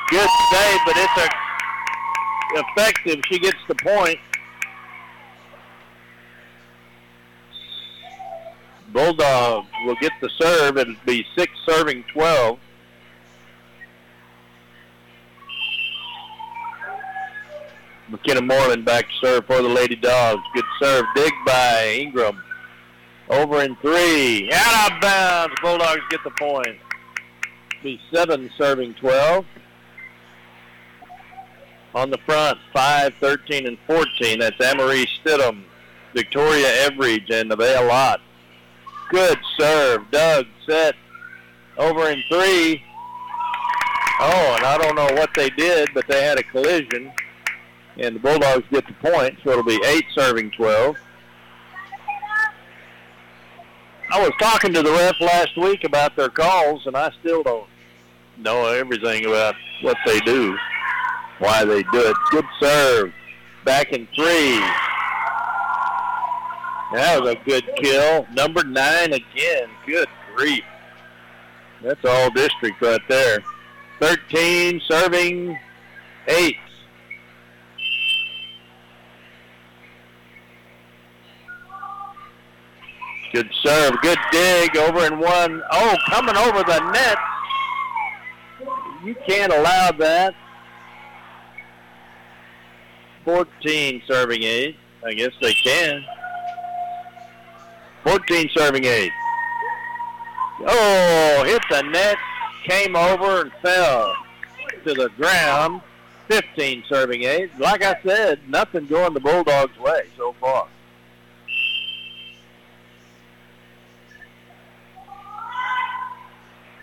[0.09, 1.29] Good save, but it's a
[2.59, 3.21] effective.
[3.29, 4.19] She gets the point.
[8.93, 10.77] Bulldog will get the serve.
[10.77, 12.59] It'll be six serving 12.
[18.09, 20.43] McKenna Moreland back to serve for the Lady Dogs.
[20.53, 21.05] Good serve.
[21.15, 22.43] Dig by Ingram.
[23.29, 24.51] Over in three.
[24.53, 25.55] Out of bounds.
[25.63, 26.77] Bulldogs get the point.
[27.81, 29.45] Be seven serving 12.
[31.95, 34.39] On the front, 5, 13, and 14.
[34.39, 35.63] That's Amory Stidham,
[36.15, 38.19] Victoria Everidge, and Nevaeh Lott.
[39.13, 40.09] Good serve.
[40.09, 40.95] Doug set.
[41.77, 42.83] Over in three.
[44.19, 47.11] Oh, and I don't know what they did, but they had a collision.
[47.97, 50.95] And the Bulldogs get the point, so it'll be 8 serving 12.
[54.11, 57.67] I was talking to the ref last week about their calls, and I still don't
[58.39, 60.57] know everything about what they do,
[61.37, 62.15] why they do it.
[62.31, 63.13] Good serve.
[63.63, 64.59] Back in three.
[66.93, 68.27] That was a good kill.
[68.33, 69.67] Number nine again.
[69.87, 70.63] Good grief.
[71.81, 73.39] That's all district right there.
[73.99, 75.57] 13 serving
[76.27, 76.57] eight.
[83.33, 83.93] Good serve.
[84.03, 85.63] Good dig over in one.
[85.71, 87.17] Oh, coming over the net.
[89.03, 90.35] You can't allow that.
[93.25, 94.77] 14 serving eight.
[95.03, 96.05] I guess they can.
[98.03, 99.11] 14 serving eight.
[100.65, 102.17] Oh, hit the net,
[102.63, 104.15] came over and fell
[104.85, 105.81] to the ground.
[106.27, 107.57] 15 serving eight.
[107.59, 110.67] Like I said, nothing going the Bulldogs' way so far.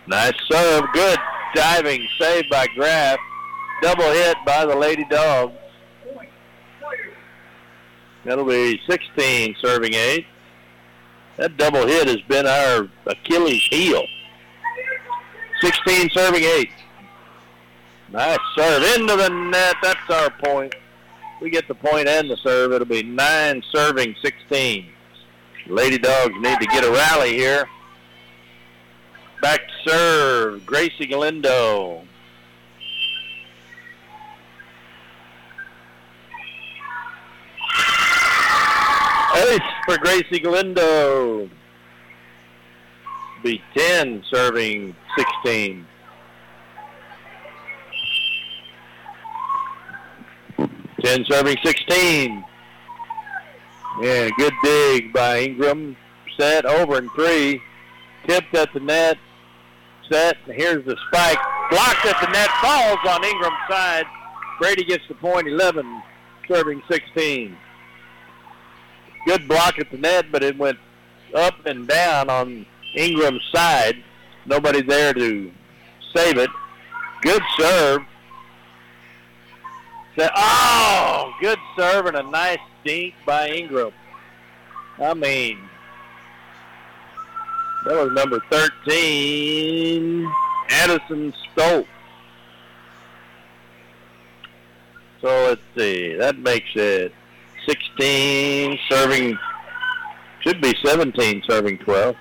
[0.07, 0.83] Nice serve.
[0.93, 1.19] Good
[1.55, 3.19] diving save by Graff.
[3.81, 5.53] Double hit by the Lady Dogs.
[8.23, 10.25] That'll be 16 serving eight.
[11.37, 14.05] That double hit has been our Achilles heel.
[15.61, 16.71] 16 serving eight.
[18.09, 19.75] Nice serve into the net.
[19.81, 20.75] That's our point.
[21.41, 22.71] We get the point and the serve.
[22.73, 24.87] It'll be 9 serving 16.
[25.67, 27.67] Lady Dogs need to get a rally here.
[29.41, 32.03] Back to serve, Gracie Galindo.
[39.35, 41.49] Ace for Gracie Galindo.
[43.43, 45.87] Be 10 serving 16.
[51.03, 52.45] Ten serving 16.
[54.01, 55.97] Yeah, good dig by Ingram.
[56.39, 57.61] Set over in three.
[58.27, 59.17] Tipped at the net
[60.11, 60.37] set.
[60.45, 61.39] Here's the spike.
[61.69, 62.49] Blocked at the net.
[62.61, 64.05] Falls on Ingram's side.
[64.59, 65.47] Brady gets the point.
[65.47, 66.01] 11,
[66.47, 67.57] serving 16.
[69.25, 70.79] Good block at the net, but it went
[71.35, 74.03] up and down on Ingram's side.
[74.45, 75.51] Nobody there to
[76.13, 76.49] save it.
[77.21, 78.01] Good serve.
[80.35, 83.91] Oh, good serve and a nice dink by Ingram.
[84.99, 85.57] I mean,
[87.85, 90.31] that was number 13,
[90.69, 91.87] Addison Stokes.
[95.21, 96.15] So let's see.
[96.15, 97.13] That makes it
[97.67, 99.37] 16 serving,
[100.41, 102.15] should be 17 serving 12.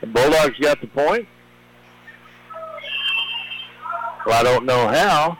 [0.00, 1.26] The Bulldogs got the point.
[4.26, 5.38] Well, I don't know how.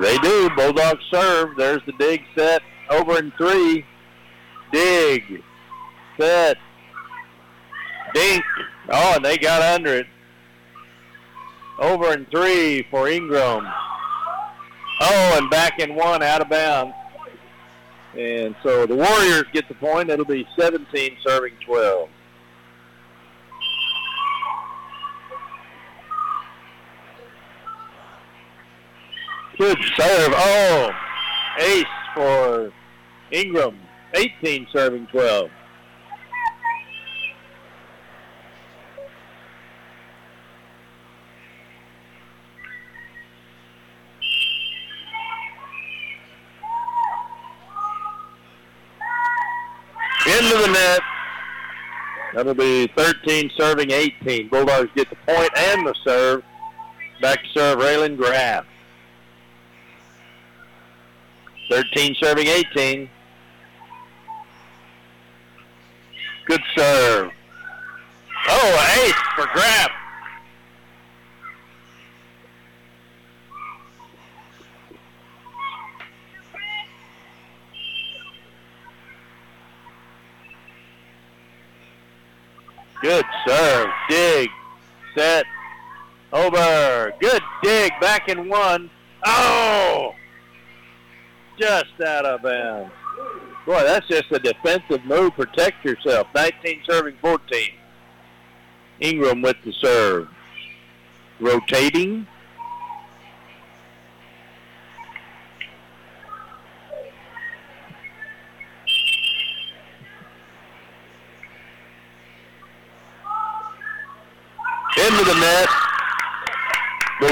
[0.00, 0.50] They do.
[0.56, 1.50] Bulldogs serve.
[1.56, 3.84] There's the dig set over in three.
[4.72, 5.42] Dig.
[6.18, 6.56] Set.
[8.14, 8.44] Dink.
[8.88, 10.06] Oh, and they got under it.
[11.78, 13.66] Over in three for Ingram.
[15.04, 16.94] Oh, and back in one out of bounds.
[18.16, 20.10] And so the Warriors get the point.
[20.10, 22.08] It'll be 17 serving 12.
[29.58, 30.34] Good serve.
[30.36, 30.90] Oh,
[31.58, 31.84] ace
[32.14, 32.72] for
[33.32, 33.78] Ingram.
[34.14, 35.50] 18 serving 12.
[50.42, 51.00] Into the net.
[52.34, 54.48] That'll be 13 serving 18.
[54.48, 56.42] Bulldogs get the point and the serve.
[57.20, 58.64] Back to serve Raylan Graff.
[61.70, 63.08] 13 serving 18.
[66.46, 67.30] Good serve.
[68.48, 69.92] Oh, ace for Graff.
[83.02, 83.88] Good serve.
[84.08, 84.48] Dig.
[85.16, 85.44] Set.
[86.32, 87.12] Over.
[87.20, 87.42] Good
[88.32, 88.90] in one.
[89.24, 90.14] Oh!
[91.58, 92.92] Just out of bounds.
[93.66, 95.34] Boy, that's just a defensive move.
[95.34, 96.26] Protect yourself.
[96.34, 97.58] 19 serving 14.
[99.00, 100.28] Ingram with the serve.
[101.38, 102.26] Rotating.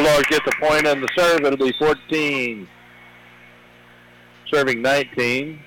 [0.01, 1.41] Bulldogs get the point on the serve.
[1.43, 2.67] It'll be 14.
[4.49, 5.61] Serving 19.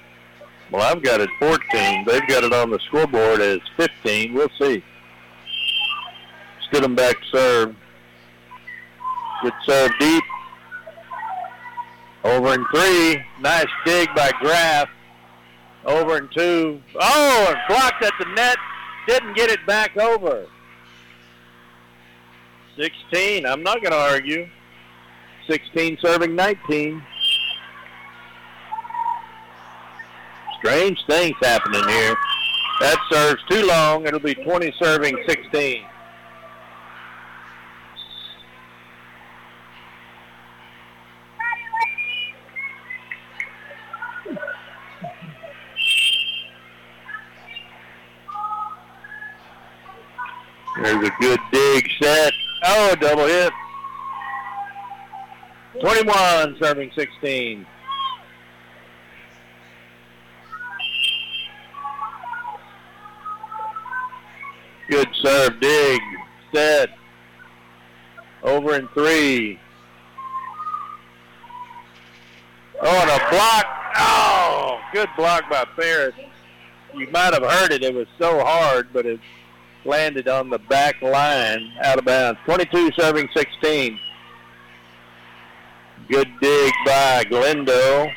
[0.71, 2.05] Well, I've got it 14.
[2.05, 4.33] They've got it on the scoreboard as 15.
[4.33, 4.83] We'll see.
[6.65, 7.75] Stidham back serve.
[9.43, 10.23] Good serve deep.
[12.23, 13.23] Over in three.
[13.39, 14.89] Nice dig by Graff.
[15.85, 16.81] Over in two.
[16.99, 18.57] Oh, and blocked at the net.
[19.07, 20.47] Didn't get it back over.
[22.77, 23.45] 16.
[23.45, 24.47] I'm not going to argue.
[25.47, 27.03] 16 serving 19.
[30.59, 32.15] Strange things happening here.
[32.79, 34.07] That serves too long.
[34.07, 35.85] It'll be 20 serving 16.
[50.81, 52.33] There's a good dig set.
[52.65, 53.51] Oh, double hit.
[55.81, 57.65] 21 serving 16.
[64.89, 66.01] Good serve, dig,
[66.53, 66.89] set.
[68.43, 69.59] Over in three.
[72.81, 73.65] Oh, and a block.
[73.97, 76.15] Oh, good block by Ferris.
[76.93, 77.83] You might have heard it.
[77.83, 79.19] It was so hard, but it
[79.85, 82.39] landed on the back line out of bounds.
[82.45, 83.99] 22 serving 16.
[86.09, 88.11] Good dig by Galindo.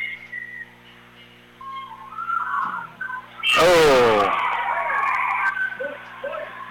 [3.58, 4.30] Oh.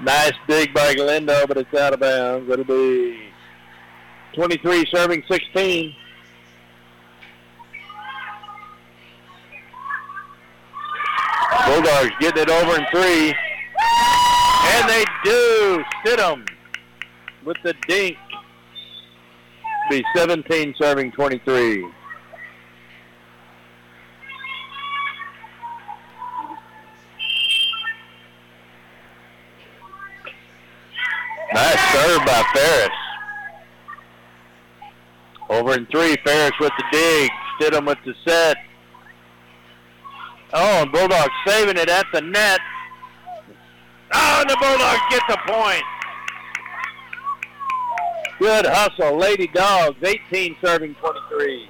[0.01, 2.49] Nice dig by Galindo, but it's out of bounds.
[2.49, 3.17] It'll be
[4.33, 5.95] 23 serving 16.
[11.65, 13.33] Bulldogs getting it over in three.
[14.67, 15.83] And they do.
[16.03, 16.47] Stidham
[17.45, 18.17] with the dink.
[19.89, 21.85] Be 17 serving 23.
[31.53, 32.89] Nice serve by Ferris.
[35.49, 37.31] Over in three, Ferris with the dig.
[37.59, 38.57] Stidham with the set.
[40.53, 42.59] Oh, and Bulldogs saving it at the net.
[44.17, 45.83] Oh, and the Bulldogs get the point.
[48.39, 51.69] Good hustle, Lady Dogs, 18 serving 23.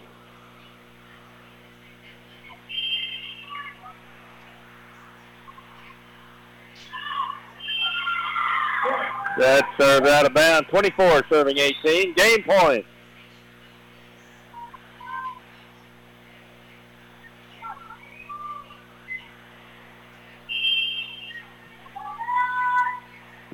[9.37, 12.13] That serve out of bounds, 24 serving 18.
[12.13, 12.85] Game point.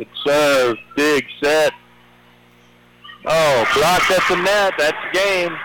[0.01, 1.73] Good serve, big set.
[3.23, 4.73] Oh, blocked at the net.
[4.75, 5.55] That's game.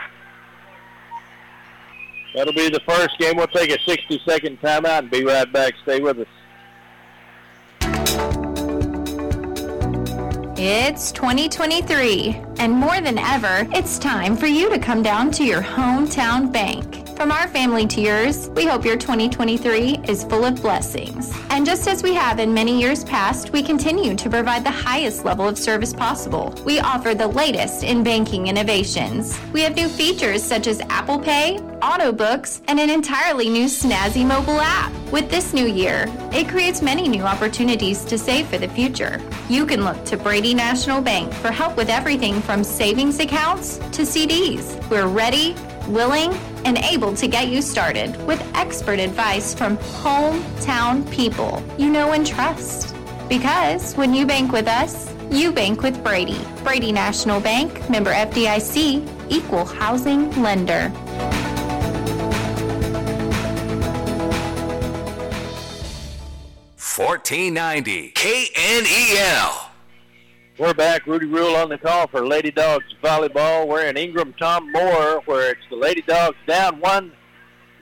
[2.35, 3.39] That'll be the first game.
[3.39, 5.73] We'll take a 60-second timeout and be right back.
[5.85, 6.27] Stay with us.
[10.59, 15.63] It's 2023, and more than ever, it's time for you to come down to your
[15.63, 17.06] hometown bank.
[17.17, 21.33] From our family to yours, we hope your 2023 is full of blessings.
[21.49, 25.25] And just as we have in many years past, we continue to provide the highest
[25.25, 26.55] level of service possible.
[26.67, 29.41] We offer the latest in banking innovations.
[29.55, 34.27] We have new features such as Apple Pay, auto books, and an entirely new snazzy
[34.27, 34.93] mobile app.
[35.11, 39.23] With this new year, it creates many new opportunities to save for the future.
[39.49, 44.03] You can look to Brady National Bank for help with everything from savings accounts to
[44.03, 44.77] CDs.
[44.91, 45.55] We're ready,
[45.89, 46.33] willing,
[46.65, 52.27] and able to get you started with expert advice from hometown people you know and
[52.27, 52.95] trust.
[53.29, 56.41] Because when you bank with us, you bank with Brady.
[56.63, 60.93] Brady National Bank, member FDIC, equal housing lender.
[66.97, 69.66] 1490 KNEL.
[70.59, 71.07] We're back.
[71.07, 73.69] Rudy Rule on the call for Lady Dogs volleyball.
[73.69, 77.13] We're in Ingram Tom Moore, where it's the Lady Dogs down one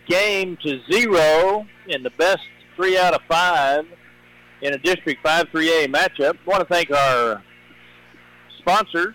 [0.08, 2.42] game to zero in the best
[2.74, 3.86] three out of five
[4.60, 6.36] in a District 5-3A matchup.
[6.44, 7.44] I want to thank our
[8.58, 9.14] sponsors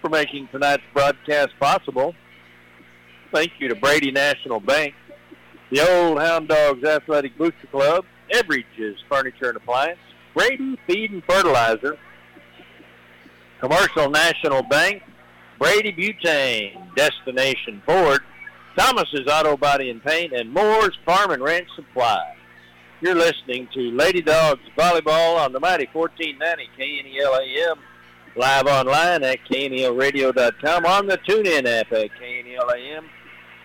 [0.00, 2.14] for making tonight's broadcast possible.
[3.34, 4.94] Thank you to Brady National Bank,
[5.70, 10.00] the Old Hound Dogs Athletic Booster Club, Everidge's Furniture and Appliance,
[10.34, 11.98] Brady Feed and Fertilizer,
[13.60, 15.02] Commercial National Bank,
[15.58, 18.20] Brady Butane, Destination Ford,
[18.76, 22.34] Thomas's Auto Body and Paint, and Moore's Farm and Ranch Supply.
[23.02, 27.78] You're listening to Lady Dogs Volleyball on the mighty 1490 KNEL AM,
[28.36, 33.08] live online at KNELradio.com, on the TuneIn app at KNEL AM,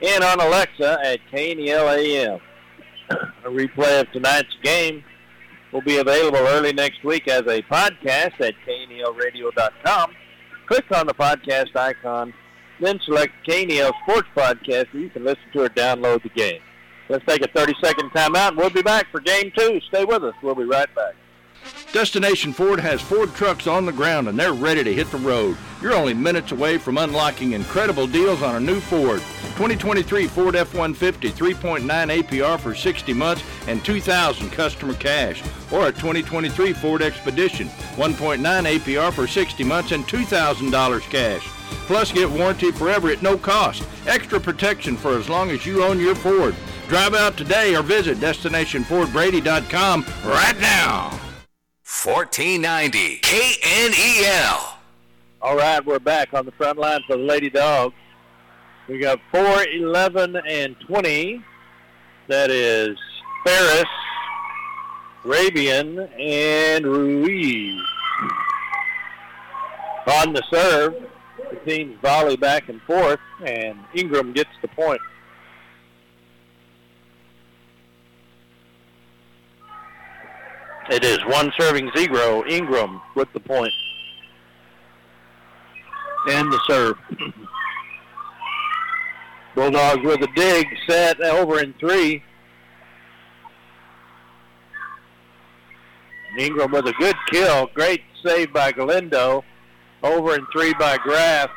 [0.02, 2.40] and on Alexa at KNEL AM.
[3.10, 5.04] A replay of tonight's game
[5.76, 10.14] will be available early next week as a podcast at KNELradio.com.
[10.68, 12.34] Click on the podcast icon,
[12.80, 16.62] then select KNEL Sports Podcast you can listen to or download the game.
[17.10, 19.82] Let's take a 30-second timeout, and we'll be back for Game 2.
[19.90, 20.34] Stay with us.
[20.42, 21.14] We'll be right back.
[21.96, 25.56] Destination Ford has Ford trucks on the ground and they're ready to hit the road.
[25.82, 29.22] You're only minutes away from unlocking incredible deals on a new Ford.
[29.56, 35.42] 2023 Ford F-150 3.9 APR for 60 months and 2000 customer cash.
[35.72, 41.48] Or a 2023 Ford Expedition 1.9 APR for 60 months and $2,000 cash.
[41.88, 43.88] Plus get warranty forever at no cost.
[44.06, 46.56] Extra protection for as long as you own your Ford.
[46.90, 51.20] Drive out today or visit DestinationFordBrady.com right now.
[51.86, 54.78] 1490 KNEL.
[55.40, 57.94] All right, we're back on the front line for the Lady Dogs.
[58.90, 61.44] We got 4, 11, and 20.
[62.28, 62.98] That is
[63.46, 63.86] Ferris,
[65.24, 67.80] Rabian, and Ruiz.
[70.08, 70.96] On the serve,
[71.52, 75.02] the teams volley back and forth, and Ingram gets the point.
[80.90, 82.46] It is one serving zero.
[82.48, 83.74] Ingram with the point.
[86.30, 86.98] And the serve.
[89.56, 92.24] Bulldogs with a dig, set over in three.
[96.38, 97.68] Ingram with a good kill.
[97.74, 99.44] Great save by Galindo.
[100.04, 101.50] Over in three by Graff.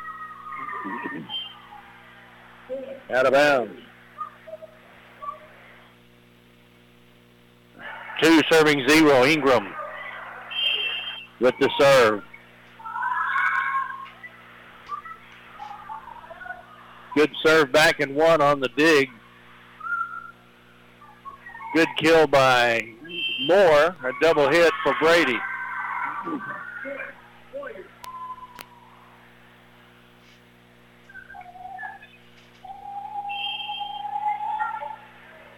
[3.11, 3.88] Out of bounds.
[8.21, 9.23] Two serving zero.
[9.25, 9.73] Ingram
[11.39, 12.21] with the serve.
[17.15, 19.09] Good serve back and one on the dig.
[21.73, 22.81] Good kill by
[23.47, 23.95] Moore.
[24.03, 25.37] A double hit for Brady.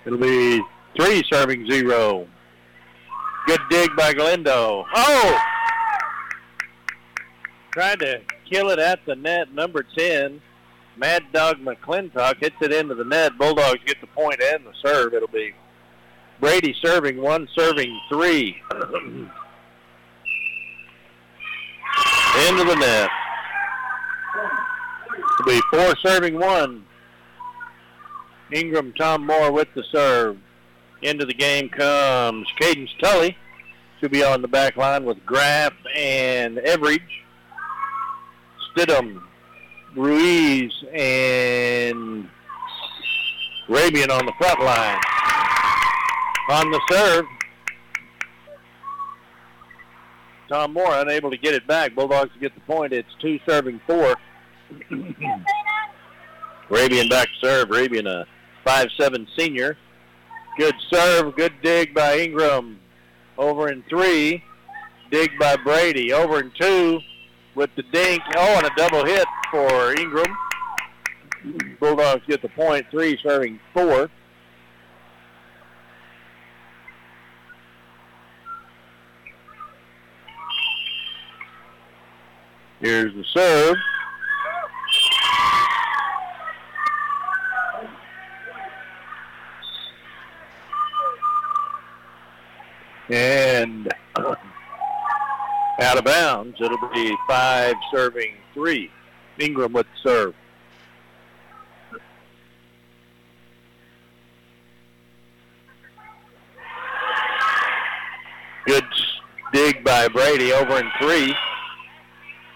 [0.05, 0.61] It'll be
[0.95, 2.27] three serving zero.
[3.47, 4.85] Good dig by Galindo.
[4.93, 5.37] Oh!
[7.71, 10.41] Tried to kill it at the net, number 10.
[10.97, 13.37] Mad Dog McLintock hits it into the net.
[13.37, 15.13] Bulldogs get the point and the serve.
[15.13, 15.53] It'll be
[16.39, 18.57] Brady serving one, serving three.
[22.47, 23.09] into the net.
[25.39, 26.85] It'll be four serving one.
[28.51, 30.37] Ingram Tom Moore with the serve.
[31.01, 33.37] Into the game comes Cadence Tully.
[34.01, 37.01] To be on the back line with Graff and Everidge.
[38.75, 39.21] Stidham,
[39.95, 42.27] Ruiz, and
[43.67, 44.99] Rabian on the front line.
[46.49, 47.25] On the serve,
[50.49, 51.95] Tom Moore unable to get it back.
[51.95, 52.91] Bulldogs get the point.
[52.91, 54.17] It's two serving four.
[56.69, 57.69] Rabian back serve.
[57.69, 58.25] Rabian a
[58.65, 59.77] five-seven senior.
[60.57, 61.35] Good serve.
[61.35, 62.79] Good dig by Ingram.
[63.37, 64.43] Over in three.
[65.09, 66.13] Dig by Brady.
[66.13, 66.99] Over in two
[67.55, 68.21] with the dink.
[68.35, 70.37] Oh, and a double hit for Ingram.
[71.79, 72.85] Bulldogs get the point.
[72.91, 74.09] Three serving four.
[82.79, 83.77] Here's the serve.
[93.11, 94.35] And uh,
[95.81, 96.57] out of bounds.
[96.61, 98.89] It'll be five serving three.
[99.37, 100.35] Ingram with the serve.
[108.65, 108.85] Good
[109.51, 111.35] dig by Brady over in three.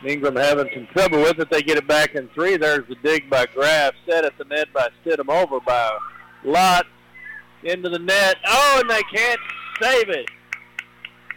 [0.06, 1.50] Ingram having some trouble with it.
[1.50, 2.58] They get it back in three.
[2.58, 3.94] There's the dig by Graff.
[4.08, 5.98] Set at the net by Stidham over by
[6.44, 6.86] Lott.
[7.64, 8.38] Into the net.
[8.48, 9.40] Oh, and they can't
[9.82, 10.30] save it.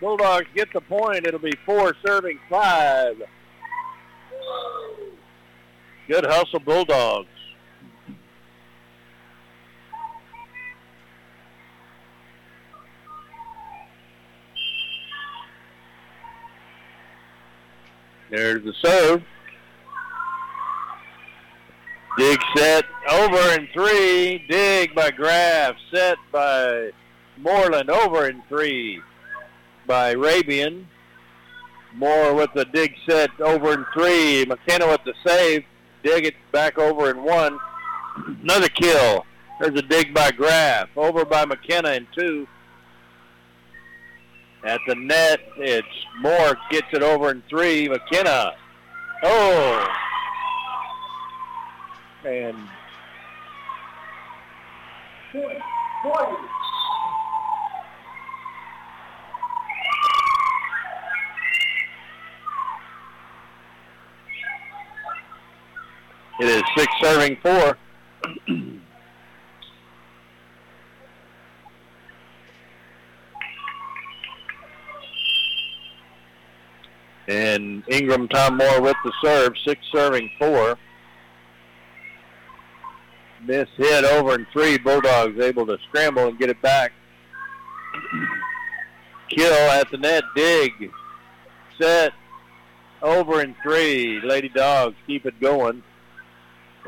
[0.01, 1.27] Bulldogs get the point.
[1.27, 3.21] It'll be four serving five.
[6.07, 7.29] Good hustle, Bulldogs.
[18.31, 19.23] There's the serve.
[22.19, 24.45] Dig set over in three.
[24.49, 25.77] Dig by Graff.
[25.93, 26.91] Set by
[27.39, 29.01] Moreland over in three
[29.89, 30.85] by Rabian.
[31.95, 34.45] Moore with the dig set over in three.
[34.45, 35.65] McKenna with the save.
[36.05, 37.59] Dig it back over in one.
[38.43, 39.25] Another kill.
[39.61, 40.91] There's a dig by Graff.
[40.97, 42.47] Over by McKenna in two.
[44.65, 45.87] At the net, it's
[46.21, 47.89] Moore gets it over in three.
[47.89, 48.53] McKenna.
[49.25, 49.89] Oh.
[52.25, 52.57] And
[66.41, 67.77] it is six serving four.
[77.29, 80.79] And Ingram Tom Moore with the serve, six serving four.
[83.45, 84.79] Miss hit over in three.
[84.79, 86.93] Bulldogs able to scramble and get it back.
[89.29, 90.25] Kill at the net.
[90.35, 90.91] Dig.
[91.81, 92.13] Set.
[93.03, 94.21] Over in three.
[94.23, 95.83] Lady Dogs keep it going.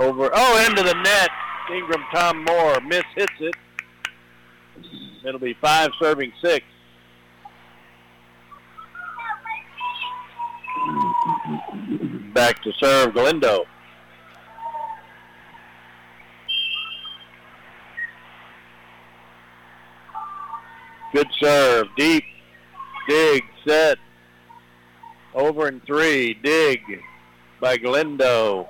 [0.01, 0.30] Over.
[0.32, 1.28] Oh, into the net.
[1.70, 3.55] Ingram Tom Moore miss hits it.
[5.26, 6.64] It'll be five serving six.
[12.32, 13.66] Back to serve Galindo.
[21.12, 21.88] Good serve.
[21.98, 22.24] Deep.
[23.07, 23.44] Dig.
[23.68, 23.98] Set.
[25.34, 26.34] Over in three.
[26.42, 26.80] Dig
[27.61, 28.66] by Galindo.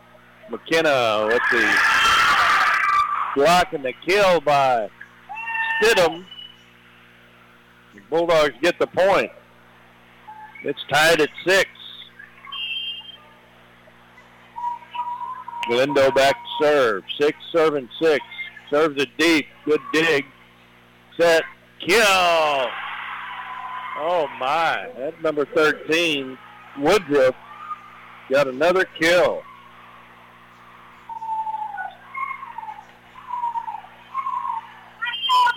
[0.51, 1.77] McKenna with the
[3.37, 4.91] block and the kill by
[5.83, 6.25] Stidham.
[7.95, 9.31] The Bulldogs get the point.
[10.65, 11.69] It's tied at six.
[15.69, 17.05] Galindo back to serve.
[17.21, 18.25] Six serving six.
[18.71, 19.47] Serves it deep.
[19.65, 20.25] Good dig.
[21.19, 21.45] Set.
[21.87, 22.67] Kill.
[24.03, 24.89] Oh my.
[24.99, 26.39] That number 13,
[26.79, 27.35] Woodruff,
[28.31, 29.43] got another kill.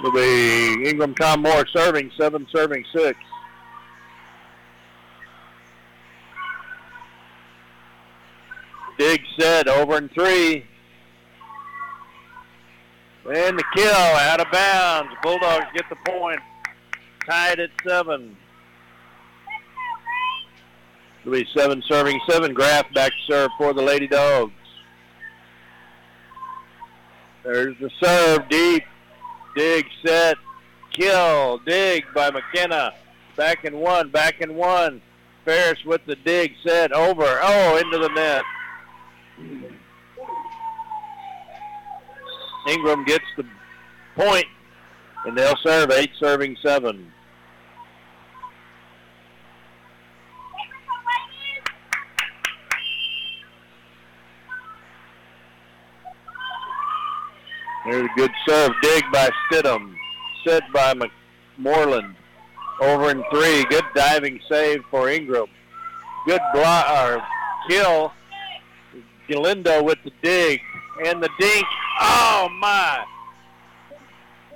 [0.04, 3.18] It'll be Ingram Tom Moore serving, seven serving six.
[8.98, 10.66] Dig set over in three.
[13.34, 15.14] And the kill out of bounds.
[15.24, 16.40] Bulldogs get the point.
[17.26, 18.36] Tied at seven.
[21.22, 22.54] It'll be seven serving seven.
[22.54, 24.52] Graff back serve for the Lady Dogs.
[27.46, 28.84] There's the serve deep.
[29.56, 30.38] Dig set.
[30.92, 31.60] Kill.
[31.66, 32.94] Dig by McKenna.
[33.36, 34.10] Back in one.
[34.10, 35.02] Back in one.
[35.46, 37.40] Ferris with the dig set over.
[37.42, 38.44] Oh, into the net.
[42.68, 43.46] Ingram gets the
[44.16, 44.46] point,
[45.26, 47.13] and they'll serve eight serving seven.
[57.86, 58.72] There's a good serve.
[58.82, 59.96] Dig by Stidham.
[60.46, 62.16] Set by McMorland.
[62.82, 63.66] Over in three.
[63.66, 65.48] Good diving save for Ingram.
[66.26, 67.24] Good block or
[67.68, 68.14] kill.
[69.28, 70.62] Galindo with the dig.
[71.06, 71.66] And the dink.
[72.00, 73.06] Oh, my.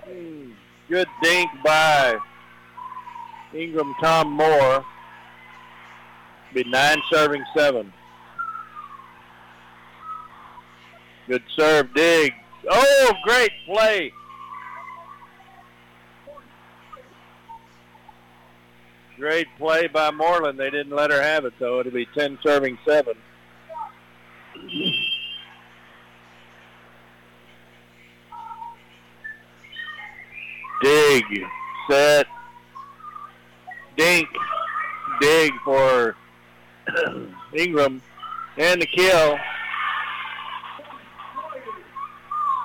[0.05, 0.51] Hmm.
[0.89, 2.17] Good dink by
[3.53, 4.85] Ingram Tom Moore.
[6.53, 7.91] Be nine serving seven.
[11.27, 12.33] Good serve, dig.
[12.69, 14.11] Oh, great play.
[19.17, 20.59] Great play by Moreland.
[20.59, 21.79] They didn't let her have it, though.
[21.79, 23.13] It'll be 10 serving 7.
[30.83, 31.23] Dig,
[31.89, 32.27] set,
[33.97, 34.29] dink,
[35.19, 36.15] dig for
[37.53, 38.01] Ingram,
[38.57, 39.39] and the kill.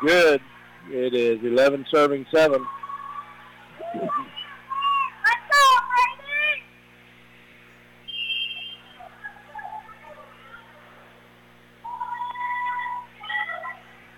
[0.03, 0.41] good.
[0.91, 2.67] It is 11 serving 7.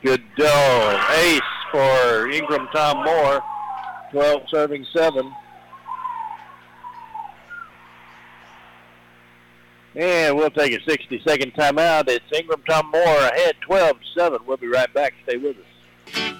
[0.03, 3.43] Goodell, ace for Ingram Tom Moore,
[4.11, 5.33] 12 serving 7.
[9.97, 12.09] And we'll take a 60-second timeout.
[12.09, 14.45] It's Ingram Tom Moore ahead 12-7.
[14.47, 15.15] We'll be right back.
[15.23, 15.74] Stay with us.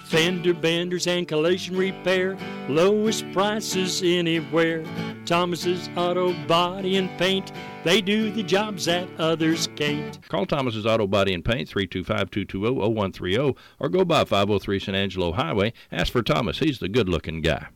[0.05, 2.37] Fender benders and collision repair,
[2.69, 4.83] lowest prices anywhere.
[5.25, 7.51] Thomas's Auto Body and Paint,
[7.83, 10.19] they do the jobs that others can't.
[10.29, 15.73] Call Thomas's Auto Body and Paint 325-220-0130 or go by 503 San Angelo Highway.
[15.91, 16.59] Ask for Thomas.
[16.59, 17.67] He's the good-looking guy.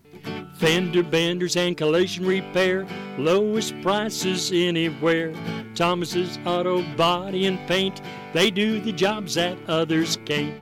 [0.53, 2.85] Fender benders and collision repair,
[3.17, 5.33] lowest prices anywhere.
[5.73, 8.01] Thomas's Auto Body and Paint,
[8.33, 10.61] they do the jobs that others can't.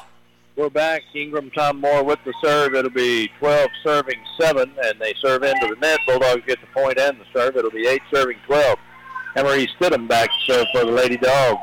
[0.61, 1.01] We're back.
[1.15, 2.75] Ingram Tom Moore with the serve.
[2.75, 5.97] It'll be 12 serving 7, and they serve into the net.
[6.05, 7.57] Bulldogs get the point and the serve.
[7.57, 8.77] It'll be 8 serving 12.
[9.37, 11.59] Emery Stidham back to serve for the Lady Dogs.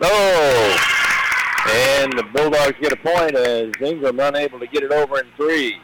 [0.00, 0.76] Oh!
[1.70, 5.80] And the Bulldogs get a point as Ingram unable to get it over in three.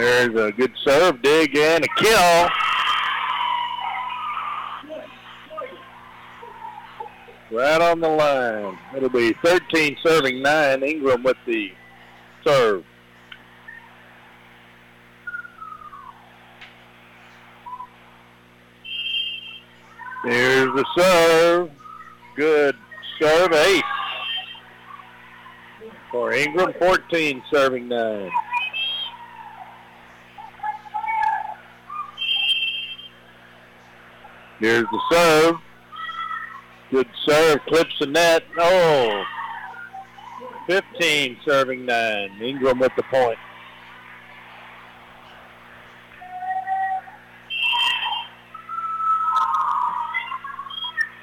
[0.00, 2.48] There's a good serve, dig, and a kill.
[7.50, 8.78] Right on the line.
[8.96, 10.82] It'll be 13 serving 9.
[10.82, 11.72] Ingram with the
[12.42, 12.82] serve.
[20.24, 21.70] Here's the serve.
[22.36, 22.76] Good
[23.20, 23.82] serve, ace.
[26.10, 28.30] For Ingram, 14 serving 9.
[34.60, 35.56] Here's the serve.
[36.90, 38.44] Good serve, clips the net.
[38.58, 39.24] Oh,
[40.66, 42.42] 15 serving 9.
[42.42, 43.38] Ingram with the point.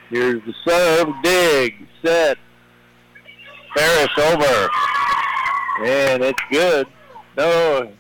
[0.10, 2.40] Here's the serve, dig, set.
[3.76, 4.70] Ferris over.
[5.86, 6.88] And it's good.
[7.38, 7.92] No,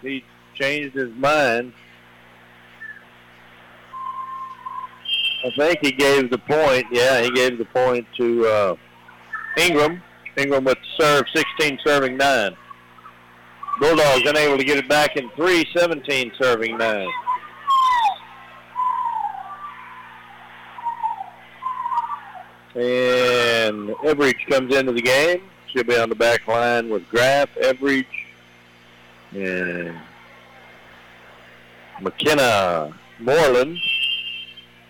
[0.00, 0.24] he
[0.54, 1.74] changed his mind.
[5.46, 6.86] I think he gave the point.
[6.90, 8.76] Yeah, he gave the point to uh,
[9.56, 10.02] Ingram.
[10.36, 12.56] Ingram with serve, 16 serving 9.
[13.78, 17.08] Bulldogs unable to get it back in 3, 17 serving 9.
[22.74, 25.42] And Everidge comes into the game.
[25.68, 28.04] She'll be on the back line with Graff, Everidge,
[29.32, 29.96] and
[32.00, 33.78] McKenna Moreland.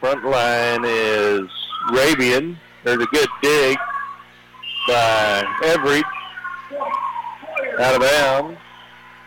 [0.00, 1.48] Front line is
[1.90, 2.56] Rabian.
[2.84, 3.78] There's a good dig
[4.86, 6.02] by Everidge.
[7.80, 8.58] Out of bounds.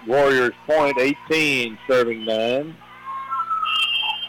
[0.07, 2.75] Warriors point 18, serving 9.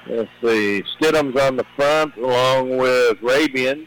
[0.09, 0.82] Let's see.
[0.99, 3.86] Stidham's on the front along with Rabian.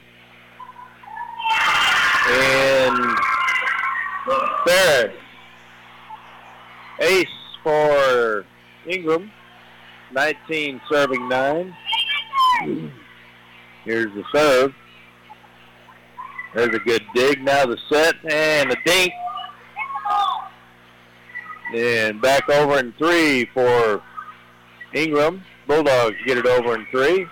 [2.29, 3.17] And
[4.65, 5.15] Ferris.
[6.99, 7.27] Ace
[7.63, 8.45] for
[8.87, 9.31] Ingram.
[10.13, 11.75] 19 serving 9.
[13.85, 14.73] Here's the serve.
[16.53, 17.41] There's a good dig.
[17.41, 19.11] Now the set and the dink.
[21.75, 24.01] And back over in three for
[24.93, 25.43] Ingram.
[25.67, 27.25] Bulldogs get it over in three.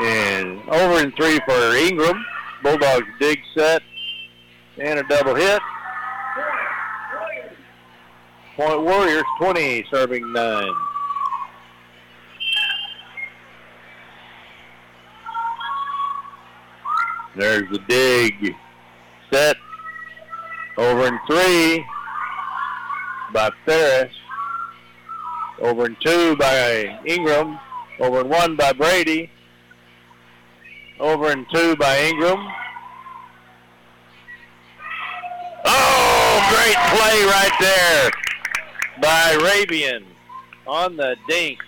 [0.00, 2.24] And over in three for Ingram.
[2.62, 3.82] Bulldogs dig set
[4.78, 5.60] and a double hit.
[8.56, 10.72] Point Warriors 20 serving 9.
[17.36, 18.54] There's the dig.
[19.30, 19.56] Set.
[20.78, 21.84] Over in three
[23.32, 24.12] by Ferris.
[25.60, 27.58] Over in two by Ingram.
[28.00, 29.30] Over in one by Brady.
[30.98, 32.38] Over in two by Ingram.
[35.66, 38.10] Oh, great play right there
[39.02, 40.04] by Rabian
[40.66, 41.58] on the dink.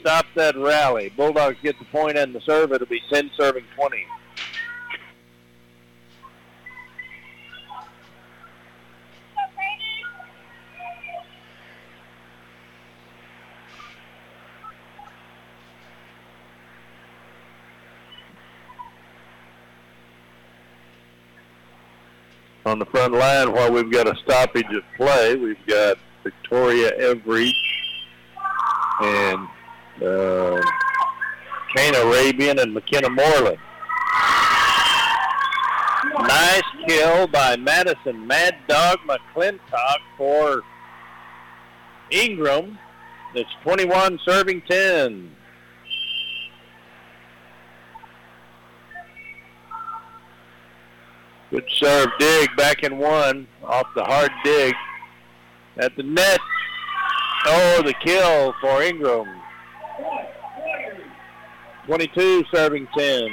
[0.00, 1.10] Stop that rally.
[1.16, 2.72] Bulldogs get the point and the serve.
[2.72, 4.06] It'll be 10 serving 20.
[22.68, 25.36] On the front line while we've got a stoppage of play.
[25.36, 27.54] We've got Victoria Everidge
[29.00, 29.48] and
[30.04, 30.60] uh,
[31.74, 33.56] Kane Arabian and McKenna Moreland.
[36.20, 40.60] Nice kill by Madison Mad Dog McLintock for
[42.10, 42.78] Ingram.
[43.34, 45.34] It's 21 serving 10.
[51.50, 54.74] Good serve dig back in one off the hard dig
[55.78, 56.40] at the net.
[57.46, 59.26] Oh, the kill for Ingram.
[61.86, 63.28] 22 serving 10.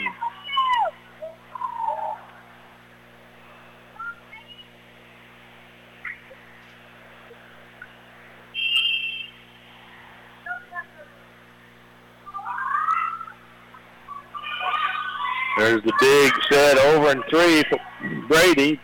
[15.57, 17.79] There's the dig set over and three for
[18.27, 18.79] Brady.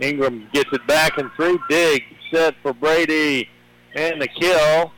[0.00, 1.58] Ingram gets it back in three.
[1.68, 2.02] Dig
[2.32, 3.48] set for Brady
[3.94, 4.92] and the kill.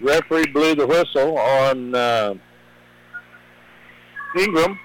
[0.00, 2.34] Referee blew the whistle on uh,
[4.36, 4.78] Ingram.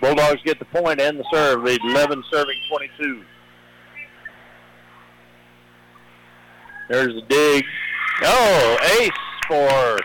[0.00, 1.66] Bulldogs get the point and the serve.
[1.66, 3.24] 11 serving 22.
[6.88, 7.64] There's the dig.
[8.22, 9.10] Oh, ace
[9.48, 9.98] for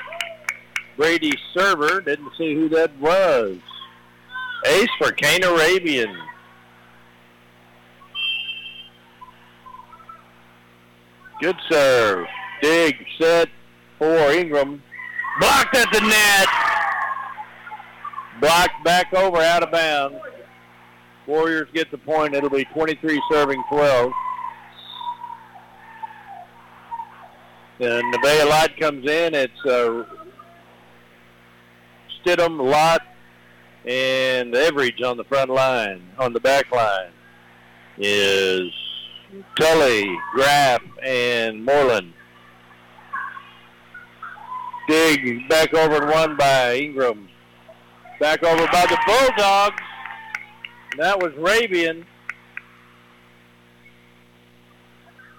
[0.97, 2.01] Brady server.
[2.01, 3.57] Didn't see who that was.
[4.65, 6.15] Ace for Kane Arabian.
[11.41, 12.25] Good serve.
[12.61, 13.49] Dig, set
[13.99, 14.81] for Ingram.
[15.39, 16.47] Blocked at the net.
[18.39, 20.17] Blocked back over out of bounds.
[21.27, 22.33] Warriors get the point.
[22.33, 24.11] It'll be 23 serving 12.
[27.79, 29.33] And Bay Light comes in.
[29.33, 30.05] It's uh,
[32.26, 33.01] Stidham, Lott,
[33.86, 36.01] and Everidge on the front line.
[36.17, 37.11] On the back line
[37.97, 38.71] is
[39.59, 42.13] Tully, Graff, and Moreland.
[44.88, 47.28] Dig back over and one by Ingram.
[48.19, 49.82] Back over by the Bulldogs.
[50.97, 52.05] That was Rabian.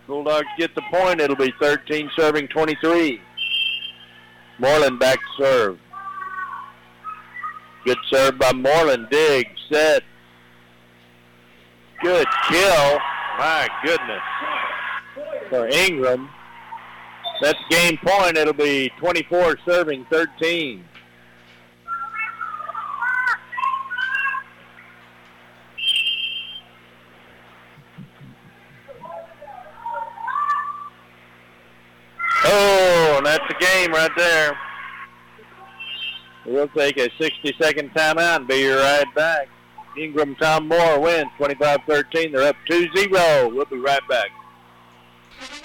[0.07, 1.21] Bulldogs get the point.
[1.21, 3.21] It'll be 13 serving 23.
[4.59, 5.79] Moreland back to serve.
[7.87, 9.07] Good serve by Moreland.
[9.13, 10.03] Dig, set.
[12.03, 12.99] Good kill.
[13.39, 14.23] My goodness.
[15.49, 16.29] For Ingram.
[17.41, 18.37] That's game point.
[18.37, 20.85] It'll be 24 serving 13.
[32.49, 34.59] Oh, and that's the game right there.
[36.47, 39.49] We'll take a 60-second timeout and be right back.
[39.99, 42.33] Ingram Tom Moore wins 25-13.
[42.33, 43.53] They're up 2-0.
[43.53, 44.31] We'll be right back.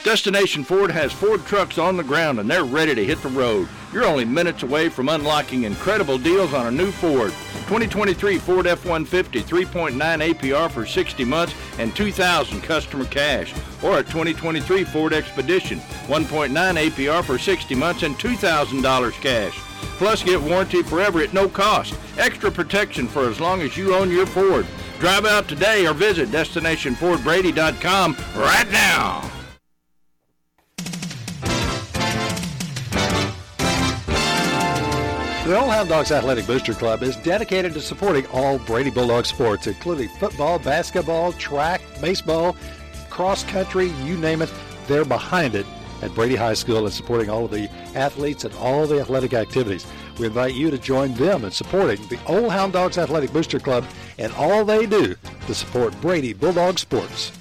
[0.04, 3.70] Destination Ford has Ford trucks on the ground and they're ready to hit the road.
[3.94, 7.32] You're only minutes away from unlocking incredible deals on a new Ford.
[7.68, 13.54] 2023 Ford F-150 3.9 APR for 60 months and 2000 customer cash.
[13.84, 19.71] Or a 2023 Ford Expedition 1.9 APR for 60 months and $2,000 cash.
[19.98, 21.96] Plus get warranty forever at no cost.
[22.18, 24.66] Extra protection for as long as you own your Ford.
[25.00, 29.32] Drive out today or visit DestinationFordBrady.com right now.
[35.46, 39.68] The Old Hound Dogs Athletic Booster Club is dedicated to supporting all Brady Bulldog sports,
[39.68, 42.56] including football, basketball, track, baseball,
[43.10, 44.54] cross country, you name it,
[44.88, 45.66] they're behind it
[46.02, 49.86] at Brady High School and supporting all of the athletes and all the athletic activities.
[50.20, 53.86] We invite you to join them in supporting the Old Hound Dogs Athletic Booster Club
[54.18, 55.16] and all they do
[55.48, 57.32] to support Brady Bulldog sports.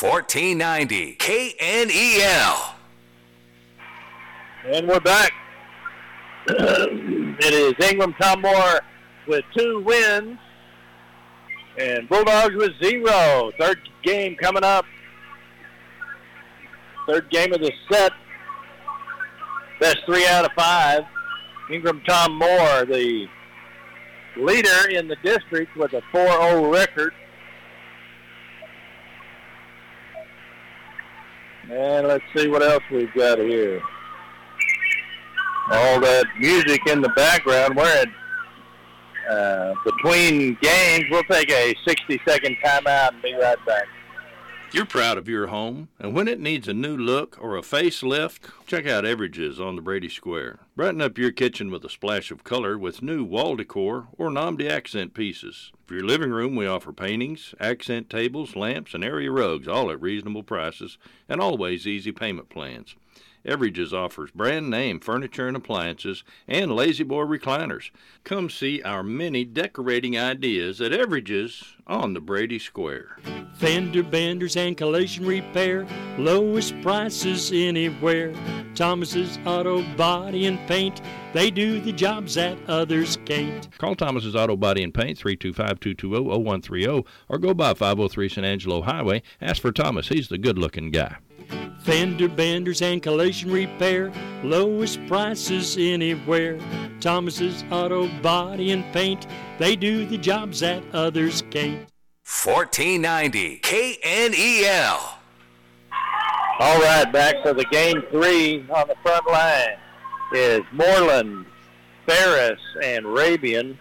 [0.00, 2.74] 1490 KNEL.
[4.64, 5.32] And we're back.
[6.48, 8.80] it is Ingram Tom Moore
[9.26, 10.38] with two wins.
[11.80, 13.50] And Bulldogs with zero.
[13.58, 14.84] Third game coming up.
[17.06, 18.12] Third game of the set.
[19.80, 21.04] Best three out of five.
[21.72, 23.26] Ingram Tom Moore, the
[24.36, 27.14] leader in the district with a 4-0 record.
[31.70, 33.80] And let's see what else we've got here
[35.70, 37.76] all that music in the background.
[37.76, 38.08] We're at
[39.28, 41.04] uh, between games.
[41.10, 43.86] We'll take a 60-second timeout and be right back.
[44.72, 48.38] You're proud of your home, and when it needs a new look or a facelift,
[48.66, 50.60] check out Everidge's on the Brady Square.
[50.76, 54.70] Brighten up your kitchen with a splash of color with new wall decor or Nomdi
[54.70, 55.72] accent pieces.
[55.86, 60.00] For your living room, we offer paintings, accent tables, lamps, and area rugs, all at
[60.00, 60.98] reasonable prices
[61.28, 62.94] and always easy payment plans.
[63.44, 67.90] Everidge's offers brand name furniture and appliances and La-Z-Boy recliners.
[68.24, 73.18] Come see our many decorating ideas at Everidge's on the Brady Square.
[73.54, 75.86] Fender benders and collision repair,
[76.18, 78.32] lowest prices anywhere.
[78.74, 81.00] Thomas's Auto Body and Paint,
[81.32, 83.68] they do the jobs that others can't.
[83.78, 89.22] Call Thomas's Auto Body and Paint 325-220-0130 or go by 503 San Angelo Highway.
[89.40, 90.08] Ask for Thomas.
[90.08, 91.16] He's the good-looking guy.
[91.80, 94.12] Fender benders and collision repair,
[94.44, 96.58] lowest prices anywhere.
[97.00, 99.26] Thomas's Auto Body and Paint,
[99.58, 101.88] they do the jobs that others can't.
[102.24, 105.20] 1490 KNEL.
[106.60, 109.78] All right, back to the game three on the front line
[110.32, 111.46] is Moreland,
[112.06, 113.76] Ferris, and Rabian.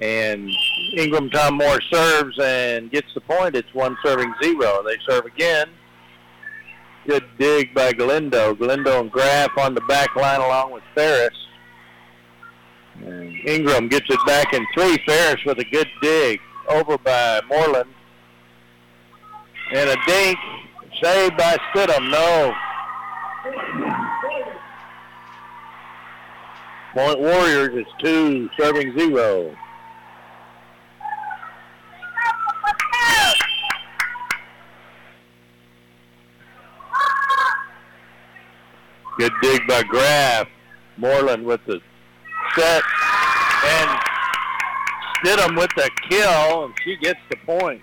[0.00, 0.50] And
[0.96, 3.54] Ingram Tom Moore serves and gets the point.
[3.54, 4.82] It's one serving zero.
[4.82, 5.68] They serve again.
[7.10, 8.54] Good dig by Galindo.
[8.54, 11.34] Galindo and Graff on the back line along with Ferris.
[13.04, 14.96] And Ingram gets it back in three.
[15.04, 16.38] Ferris with a good dig
[16.68, 17.90] over by Moreland.
[19.72, 20.38] And a dink
[21.02, 22.12] saved by Stidham.
[22.12, 22.54] No.
[26.94, 29.56] Point Warriors is two, serving zero.
[39.18, 40.48] Good dig by Graff.
[40.96, 41.80] Moreland with the
[42.54, 42.82] set.
[43.64, 44.00] And
[45.16, 47.82] Stidham with the kill, and she gets the point.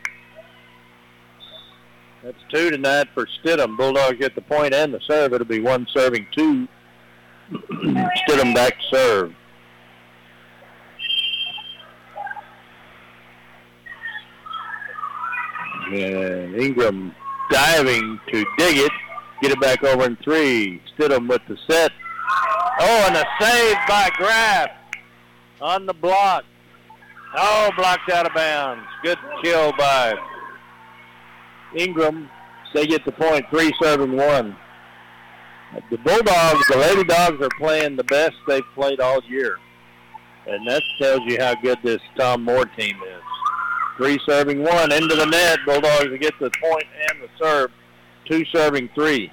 [2.24, 3.78] That's two tonight for Stidham.
[3.78, 5.34] Bulldogs get the point and the serve.
[5.34, 6.68] It'll be one serving two.
[7.52, 9.34] Stidham back serve.
[15.92, 17.16] And Ingram
[17.50, 18.92] diving to dig it.
[19.42, 20.82] Get it back over in three.
[20.98, 21.92] Stidham with the set.
[22.80, 24.70] Oh, and a save by Graff
[25.62, 26.44] on the block.
[27.36, 28.88] Oh, blocked out of bounds.
[29.04, 30.16] Good kill by
[31.76, 32.30] Ingram.
[32.74, 33.46] They get the point.
[33.50, 34.56] Three serving one.
[35.90, 39.58] The Bulldogs, the Lady Dogs are playing the best they've played all year.
[40.46, 43.22] And that tells you how good this Tom Moore team is.
[43.98, 45.60] Three serving one into the net.
[45.66, 47.72] Bulldogs get the point and the serve.
[48.28, 49.32] Two serving three.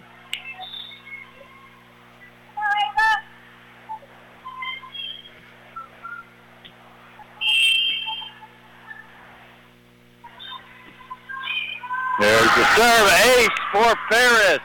[12.21, 14.59] There's the serve ace for Ferris.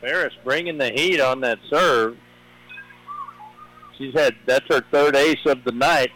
[0.00, 2.16] Ferris bringing the heat on that serve.
[3.98, 6.12] She's had that's her third ace of the night.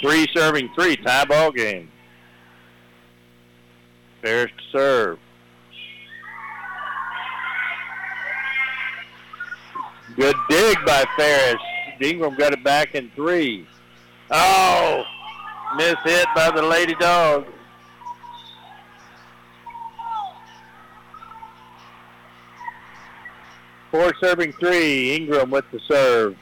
[0.00, 1.90] Three serving three, tie ball game.
[4.22, 5.18] To serve.
[10.14, 11.60] Good dig by Ferris.
[12.00, 13.66] Ingram got it back in three.
[14.30, 15.04] Oh,
[15.76, 17.46] miss hit by the Lady Dog.
[23.90, 25.16] Four serving three.
[25.16, 26.36] Ingram with the serve.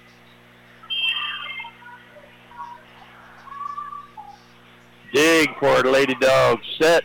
[5.13, 6.61] Dig for Lady Dog.
[6.79, 7.05] Set.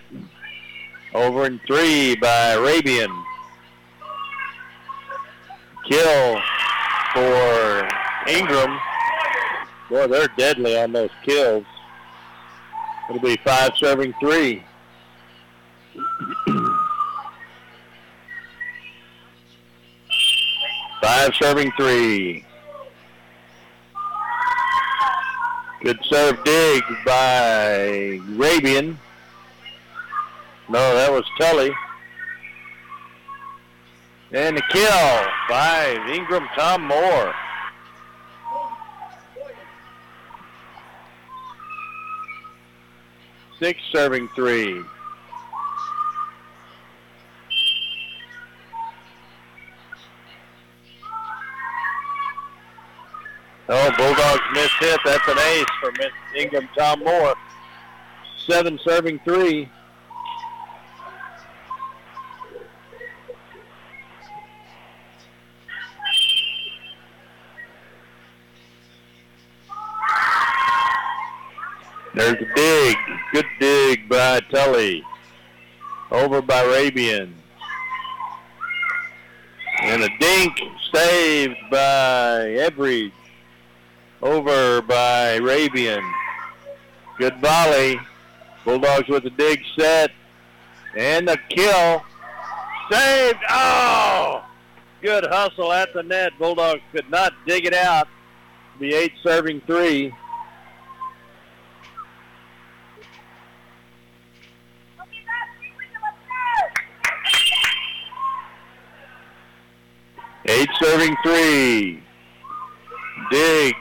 [1.15, 3.23] Over in three by Rabian.
[5.87, 6.41] Kill
[7.13, 7.87] for
[8.27, 8.77] Ingram.
[9.89, 11.63] Boy, they're deadly on those kills.
[13.09, 14.65] It'll be five serving three.
[21.01, 22.43] Five serving three.
[25.81, 28.97] Good serve dig by Rabian.
[30.67, 31.71] No, that was Tully.
[34.31, 37.33] And the kill by Ingram Tom Moore.
[43.59, 44.83] Six serving three.
[53.67, 54.99] Oh, Bulldogs missed hit.
[55.05, 55.91] That's an ace for
[56.37, 57.35] Ingram Tom Moore.
[58.45, 59.69] Seven serving three.
[76.11, 77.33] Over by Rabian.
[79.81, 80.57] And a dink
[80.93, 83.11] saved by Everidge.
[84.21, 86.09] Over by Rabian.
[87.17, 87.99] Good volley.
[88.63, 90.11] Bulldogs with a dig set.
[90.95, 92.03] And the kill.
[92.89, 93.39] Saved.
[93.49, 94.45] Oh!
[95.01, 96.31] Good hustle at the net.
[96.39, 98.07] Bulldogs could not dig it out.
[98.79, 100.13] The eight serving three.
[110.55, 112.01] Eight serving three.
[113.29, 113.75] Dig.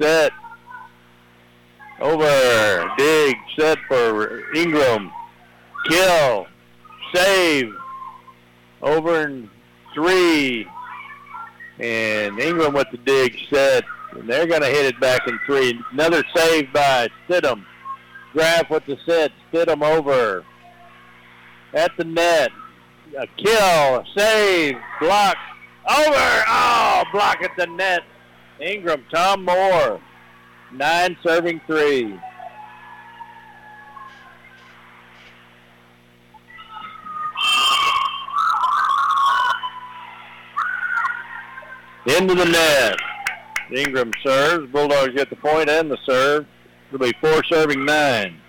[0.00, 0.30] Set.
[2.00, 2.88] Over.
[2.96, 3.36] Dig.
[3.58, 5.10] Set for Ingram.
[5.88, 6.46] Kill.
[7.12, 7.74] Save.
[8.80, 9.48] Over and
[9.92, 10.68] three.
[11.80, 13.82] And Ingram with the dig set.
[14.12, 15.76] And they're going to hit it back in three.
[15.90, 17.64] Another save by Stidham.
[18.32, 19.32] Graff with the set.
[19.52, 20.44] Stidham over.
[21.72, 22.52] At the net.
[23.18, 24.04] A kill.
[24.16, 24.76] Save.
[25.00, 25.36] Block.
[25.88, 26.44] Over.
[26.48, 28.02] Oh, block at the net.
[28.60, 29.04] Ingram.
[29.12, 30.00] Tom Moore.
[30.72, 32.18] Nine serving three.
[42.06, 42.96] Into the net.
[43.74, 44.70] Ingram serves.
[44.70, 46.46] Bulldogs get the point and the serve.
[46.88, 48.40] It'll be four serving nine.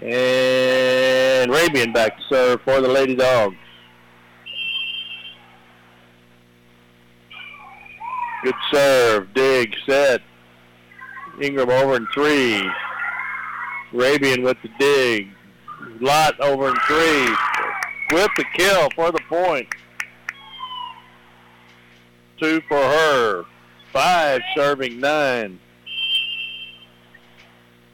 [0.00, 3.56] And Rabian back to serve for the Lady Dogs.
[8.44, 9.32] Good serve.
[9.32, 9.74] Dig.
[9.86, 10.20] Set.
[11.40, 12.70] Ingram over in three.
[13.90, 15.30] Rabian with the dig.
[16.00, 17.34] Lott over in three.
[18.12, 19.66] With the kill for the point.
[22.38, 23.44] Two for her.
[23.94, 25.58] Five serving nine.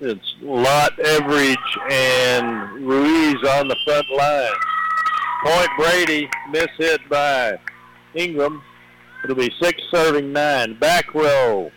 [0.01, 4.53] It's Lott, Everidge, and Ruiz on the front line.
[5.45, 7.57] Point Brady, miss hit by
[8.15, 8.63] Ingram.
[9.25, 10.75] It'll be six serving nine.
[10.79, 11.71] Back row.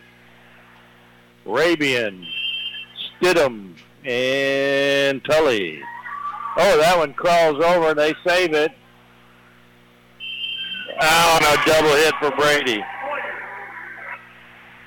[1.46, 2.24] Rabian,
[3.20, 3.74] Stidham,
[4.04, 5.80] and Tully.
[6.56, 7.90] Oh, that one crawls over.
[7.90, 8.70] and They save it.
[11.00, 12.82] Oh, and a double hit for Brady.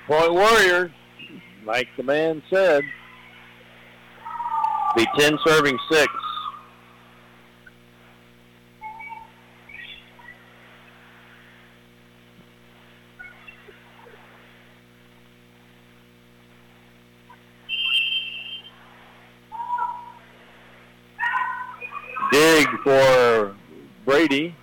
[0.07, 0.91] Point Warriors,
[1.65, 2.81] like the man said,
[4.95, 6.07] be 10 serving 6.
[22.31, 23.55] Dig for
[24.05, 24.55] Brady.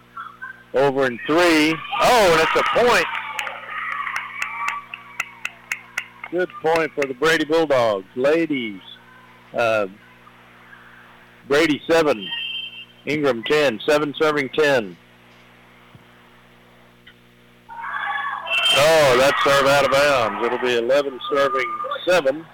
[0.75, 1.75] Over in three.
[2.01, 3.07] Oh, it's a point.
[6.31, 8.07] Good point for the Brady Bulldogs.
[8.17, 8.81] Ladies.
[9.57, 9.87] Uh,
[11.47, 12.27] Brady 7.
[13.07, 13.81] Ingram 10.
[13.87, 14.97] 7 serving 10.
[18.77, 20.45] Oh, that serve out of bounds.
[20.45, 22.45] It'll be 11 serving 7.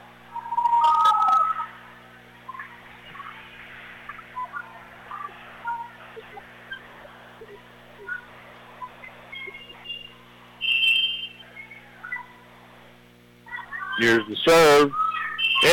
[14.00, 14.90] Here's the serve.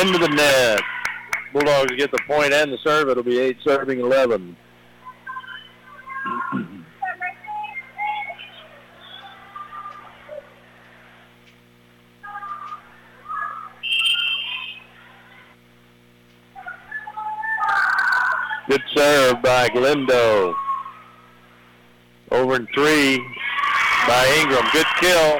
[0.02, 0.82] Into the net.
[1.54, 3.08] Bulldogs get the point and the serve.
[3.08, 4.54] It'll be 8 serving 11.
[18.68, 20.54] Good serve by Galindo.
[22.30, 23.16] Over in three
[24.06, 24.66] by Ingram.
[24.74, 25.38] Good kill.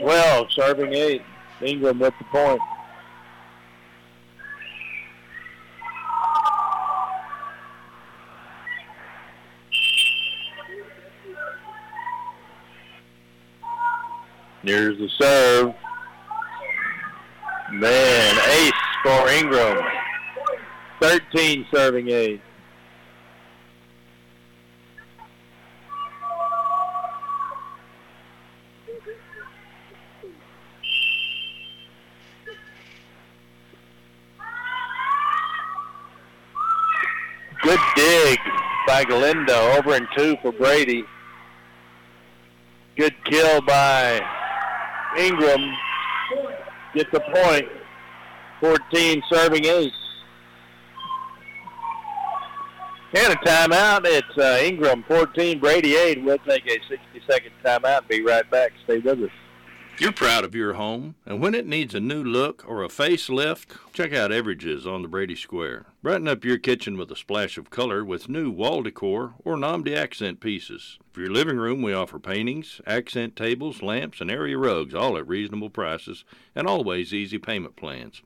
[0.00, 1.22] Well, serving eight.
[1.62, 2.60] Ingram with the point.
[14.62, 15.74] Here's the serve.
[17.72, 18.72] Man, ace
[19.02, 19.84] for Ingram.
[21.00, 22.40] 13 serving eight.
[39.12, 41.04] Galindo over in two for Brady.
[42.96, 44.18] Good kill by
[45.18, 45.70] Ingram.
[46.94, 47.68] Get the point.
[48.62, 49.92] 14 serving ace.
[53.14, 54.00] And a timeout.
[54.06, 56.24] It's uh, Ingram 14, Brady 8.
[56.24, 56.98] We'll take a 60
[57.28, 58.72] second timeout and be right back.
[58.84, 59.41] Stay with us.
[60.02, 63.76] You're proud of your home, and when it needs a new look or a facelift,
[63.92, 65.86] check out Everidge's on the Brady Square.
[66.02, 69.96] Brighten up your kitchen with a splash of color with new wall decor or Nomdi
[69.96, 70.98] accent pieces.
[71.12, 75.28] For your living room, we offer paintings, accent tables, lamps, and area rugs, all at
[75.28, 76.24] reasonable prices
[76.56, 78.22] and always easy payment plans.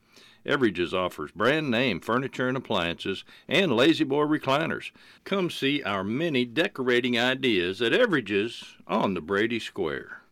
[0.46, 4.92] Everidge's offers brand name furniture and appliances and La-Z-Boy recliners.
[5.24, 10.22] Come see our many decorating ideas at Everidge's on the Brady Square.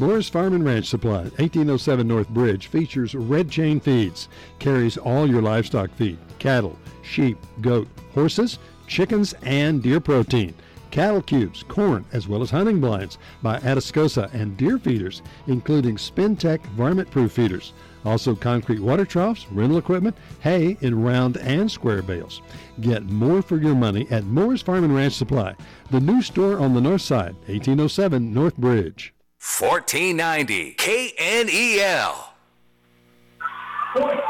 [0.00, 4.28] Moore's Farm and Ranch Supply, 1807 North Bridge, features red chain feeds.
[4.58, 10.54] Carries all your livestock feed cattle, sheep, goat, horses, chickens, and deer protein.
[10.90, 16.64] Cattle cubes, corn, as well as hunting blinds by Atascosa and deer feeders, including Spintech
[16.68, 17.74] varmint proof feeders.
[18.02, 22.40] Also, concrete water troughs, rental equipment, hay in round and square bales.
[22.80, 25.54] Get more for your money at Moore's Farm and Ranch Supply,
[25.90, 29.12] the new store on the north side, 1807 North Bridge.
[29.40, 32.14] 1490 KNEL.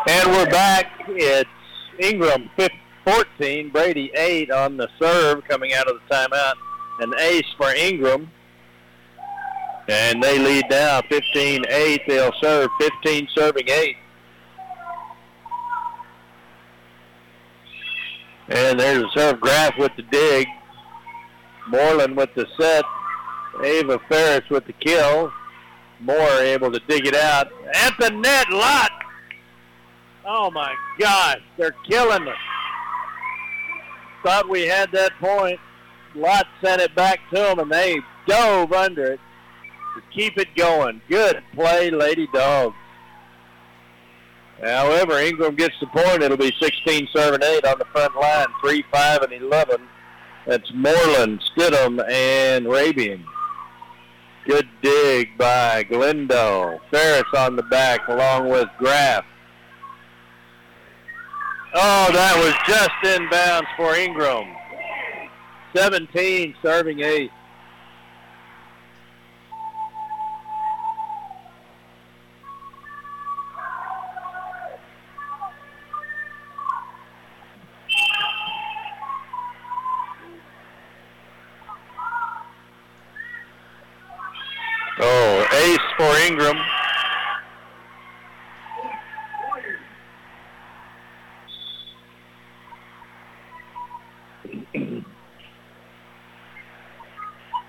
[0.07, 0.87] And we're back.
[1.09, 1.51] It's
[1.99, 2.49] Ingram
[3.05, 6.53] 14, Brady 8 on the serve coming out of the timeout.
[7.01, 8.31] An ace for Ingram.
[9.89, 12.07] And they lead now 15-8.
[12.07, 13.97] They'll serve 15 serving 8.
[18.51, 20.47] And there's a serve Graff with the dig.
[21.69, 22.85] Moreland with the set.
[23.63, 25.33] Ava Ferris with the kill.
[26.01, 27.49] Moore able to dig it out.
[27.75, 28.91] At the net, Lott.
[30.27, 32.37] Oh my gosh, they're killing us.
[34.23, 35.59] Thought we had that point.
[36.15, 39.21] Lott sent it back to them, and they dove under it
[39.95, 41.01] to keep it going.
[41.09, 42.77] Good play, Lady Dogs.
[44.63, 46.23] However, Ingram gets the point.
[46.23, 49.81] It'll be 16 serving 8 on the front line, 3, 5, and 11.
[50.47, 53.25] That's Moreland, Stidham, and Rabian.
[54.47, 56.81] Good dig by Galindo.
[56.91, 59.25] Ferris on the back along with Graff.
[61.75, 64.57] Oh, that was just inbounds for Ingram.
[65.77, 67.31] 17 serving 8.
[85.03, 86.59] Oh, ace for Ingram.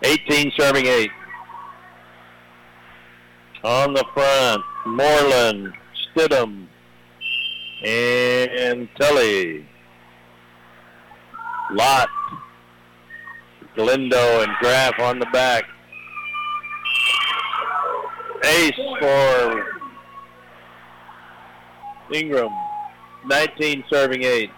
[0.04, 1.12] Eighteen serving eight.
[3.64, 5.74] On the front, Moreland,
[6.14, 6.68] Stidham,
[7.86, 9.66] and Tully.
[11.72, 12.10] Lott,
[13.78, 15.64] Galindo, and Graff on the back
[18.44, 19.66] ace for
[22.14, 22.52] Ingram.
[23.26, 24.50] 19 serving 8.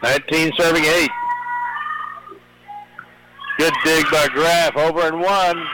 [0.00, 1.10] Nineteen serving eight.
[3.58, 5.66] Good dig by Graff over and one.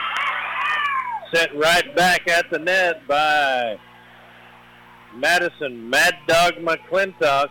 [1.31, 3.77] Sent right back at the net by
[5.15, 7.49] Madison Mad Dog McLintock.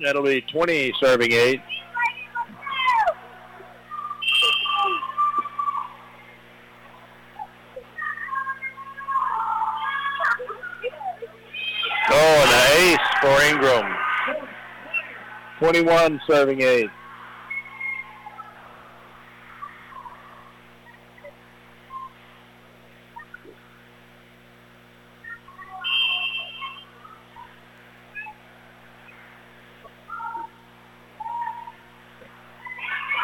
[0.00, 1.60] That'll be 20 serving eight.
[12.08, 13.96] Oh, an ace for Ingram.
[15.58, 16.90] 21 serving eight.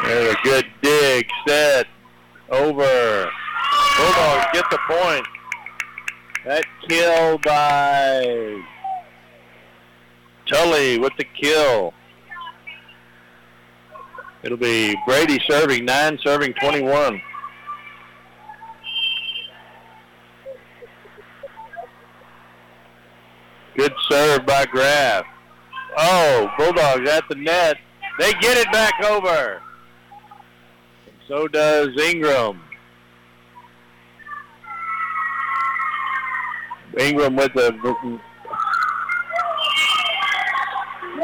[0.03, 1.87] There's a good dig, set,
[2.49, 3.31] over.
[3.97, 5.25] Bulldogs get the point.
[6.43, 8.61] That kill by
[10.47, 11.93] Tully with the kill.
[14.43, 17.21] It'll be Brady serving 9, serving 21.
[23.75, 25.25] Good serve by Graff.
[25.97, 27.77] Oh, Bulldogs at the net.
[28.19, 29.61] They get it back over.
[31.27, 32.61] So does Ingram.
[36.99, 37.71] Ingram with the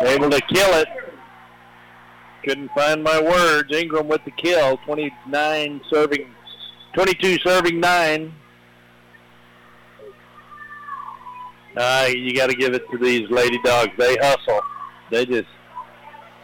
[0.01, 0.87] able to kill it
[2.47, 3.75] couldn't find my words.
[3.75, 6.27] Ingram with the kill, 29 serving,
[6.93, 8.33] 22 serving nine.
[11.75, 13.91] Uh, you got to give it to these lady dogs.
[13.97, 14.61] They hustle.
[15.11, 15.49] They just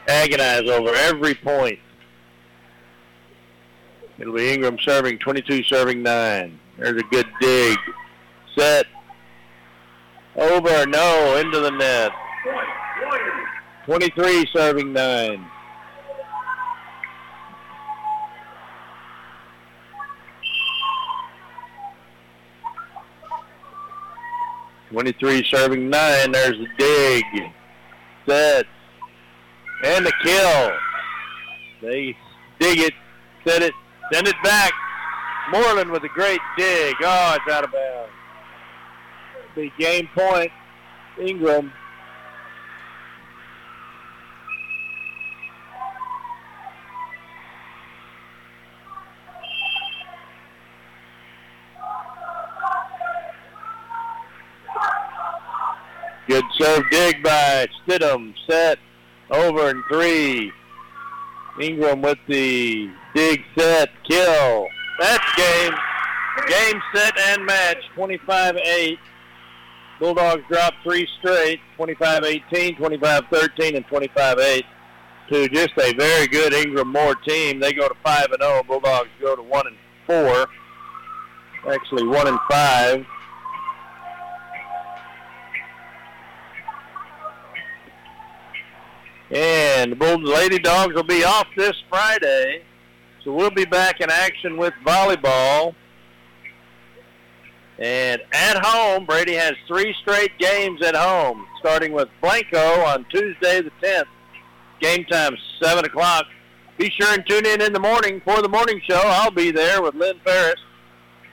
[0.08, 1.80] agonize over every point.
[4.20, 6.60] It'll be Ingram serving 22, serving nine.
[6.78, 7.78] There's a good dig.
[8.58, 8.86] Set.
[10.36, 10.86] Over.
[10.86, 11.38] No.
[11.38, 12.12] Into the net.
[13.86, 15.50] 23 serving nine.
[24.94, 26.32] 23 serving 9.
[26.32, 27.24] There's the dig.
[28.28, 28.68] Set.
[29.84, 30.72] And the kill.
[31.82, 32.16] They
[32.60, 32.94] dig it,
[33.46, 33.74] set it,
[34.12, 34.72] send it back.
[35.52, 36.94] Moreland with a great dig.
[37.02, 38.12] Oh, it's out of bounds.
[39.56, 40.52] Big game point.
[41.20, 41.74] Ingram
[56.28, 58.34] Good serve dig by Stidham.
[58.50, 58.80] Set
[59.30, 60.52] over in three.
[61.62, 64.68] Ingram with the dig set kill.
[65.00, 65.74] That's game.
[66.48, 67.78] Game set and match.
[67.96, 68.98] 25-8.
[70.00, 71.60] Bulldogs drop three straight.
[71.78, 74.64] 25-18, 25-13, and 25-8
[75.30, 77.60] to just a very good Ingram Moore team.
[77.60, 78.64] They go to 5 and 0.
[78.68, 79.78] Bulldogs go to 1 and
[80.08, 80.48] 4.
[81.74, 82.40] Actually 1 and
[89.34, 92.64] And the Bull Lady Dogs will be off this Friday.
[93.24, 95.74] So we'll be back in action with volleyball.
[97.80, 103.62] And at home, Brady has three straight games at home, starting with Blanco on Tuesday
[103.62, 104.06] the 10th.
[104.80, 106.26] Game time 7 o'clock.
[106.78, 109.02] Be sure and tune in in the morning for the morning show.
[109.04, 110.60] I'll be there with Lynn Ferris.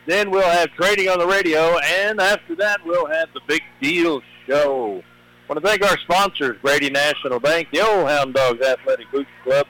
[0.07, 4.23] Then we'll have trading on the radio, and after that, we'll have the big deal
[4.47, 5.03] show.
[5.51, 9.67] Want to thank our sponsors, Brady National Bank, the Old Hound Dogs Athletic Boots Club,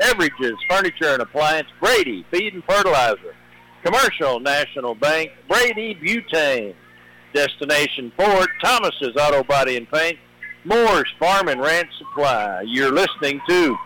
[0.00, 3.34] Everidge's Furniture and Appliance, Brady Feed and Fertilizer,
[3.82, 6.76] Commercial National Bank, Brady Butane,
[7.32, 10.20] Destination Ford, Thomas's Auto Body and Paint,
[10.62, 12.62] Moore's Farm and Ranch Supply.
[12.64, 13.76] You're listening to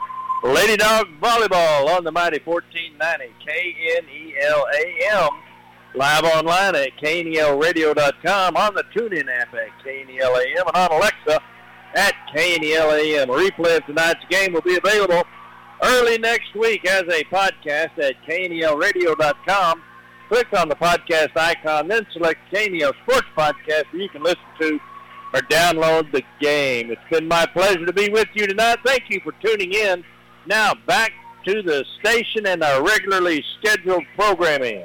[0.44, 5.47] Lady Dog Volleyball on the mighty 1490 KNEL AM.
[5.94, 11.40] Live online at KNELradio.com, on the TuneIn app at KNEL AM, and on Alexa
[11.94, 13.31] at KNEL AM.
[13.31, 15.23] A replay of tonight's game will be available
[15.82, 19.82] early next week as a podcast at KNELradio.com.
[20.28, 24.78] Click on the podcast icon, then select KNEL Sports Podcast where you can listen to
[25.32, 26.90] or download the game.
[26.90, 28.78] It's been my pleasure to be with you tonight.
[28.85, 30.05] Thank you for tuning in.
[30.47, 31.12] Now back
[31.47, 34.85] to the station and our regularly scheduled programming.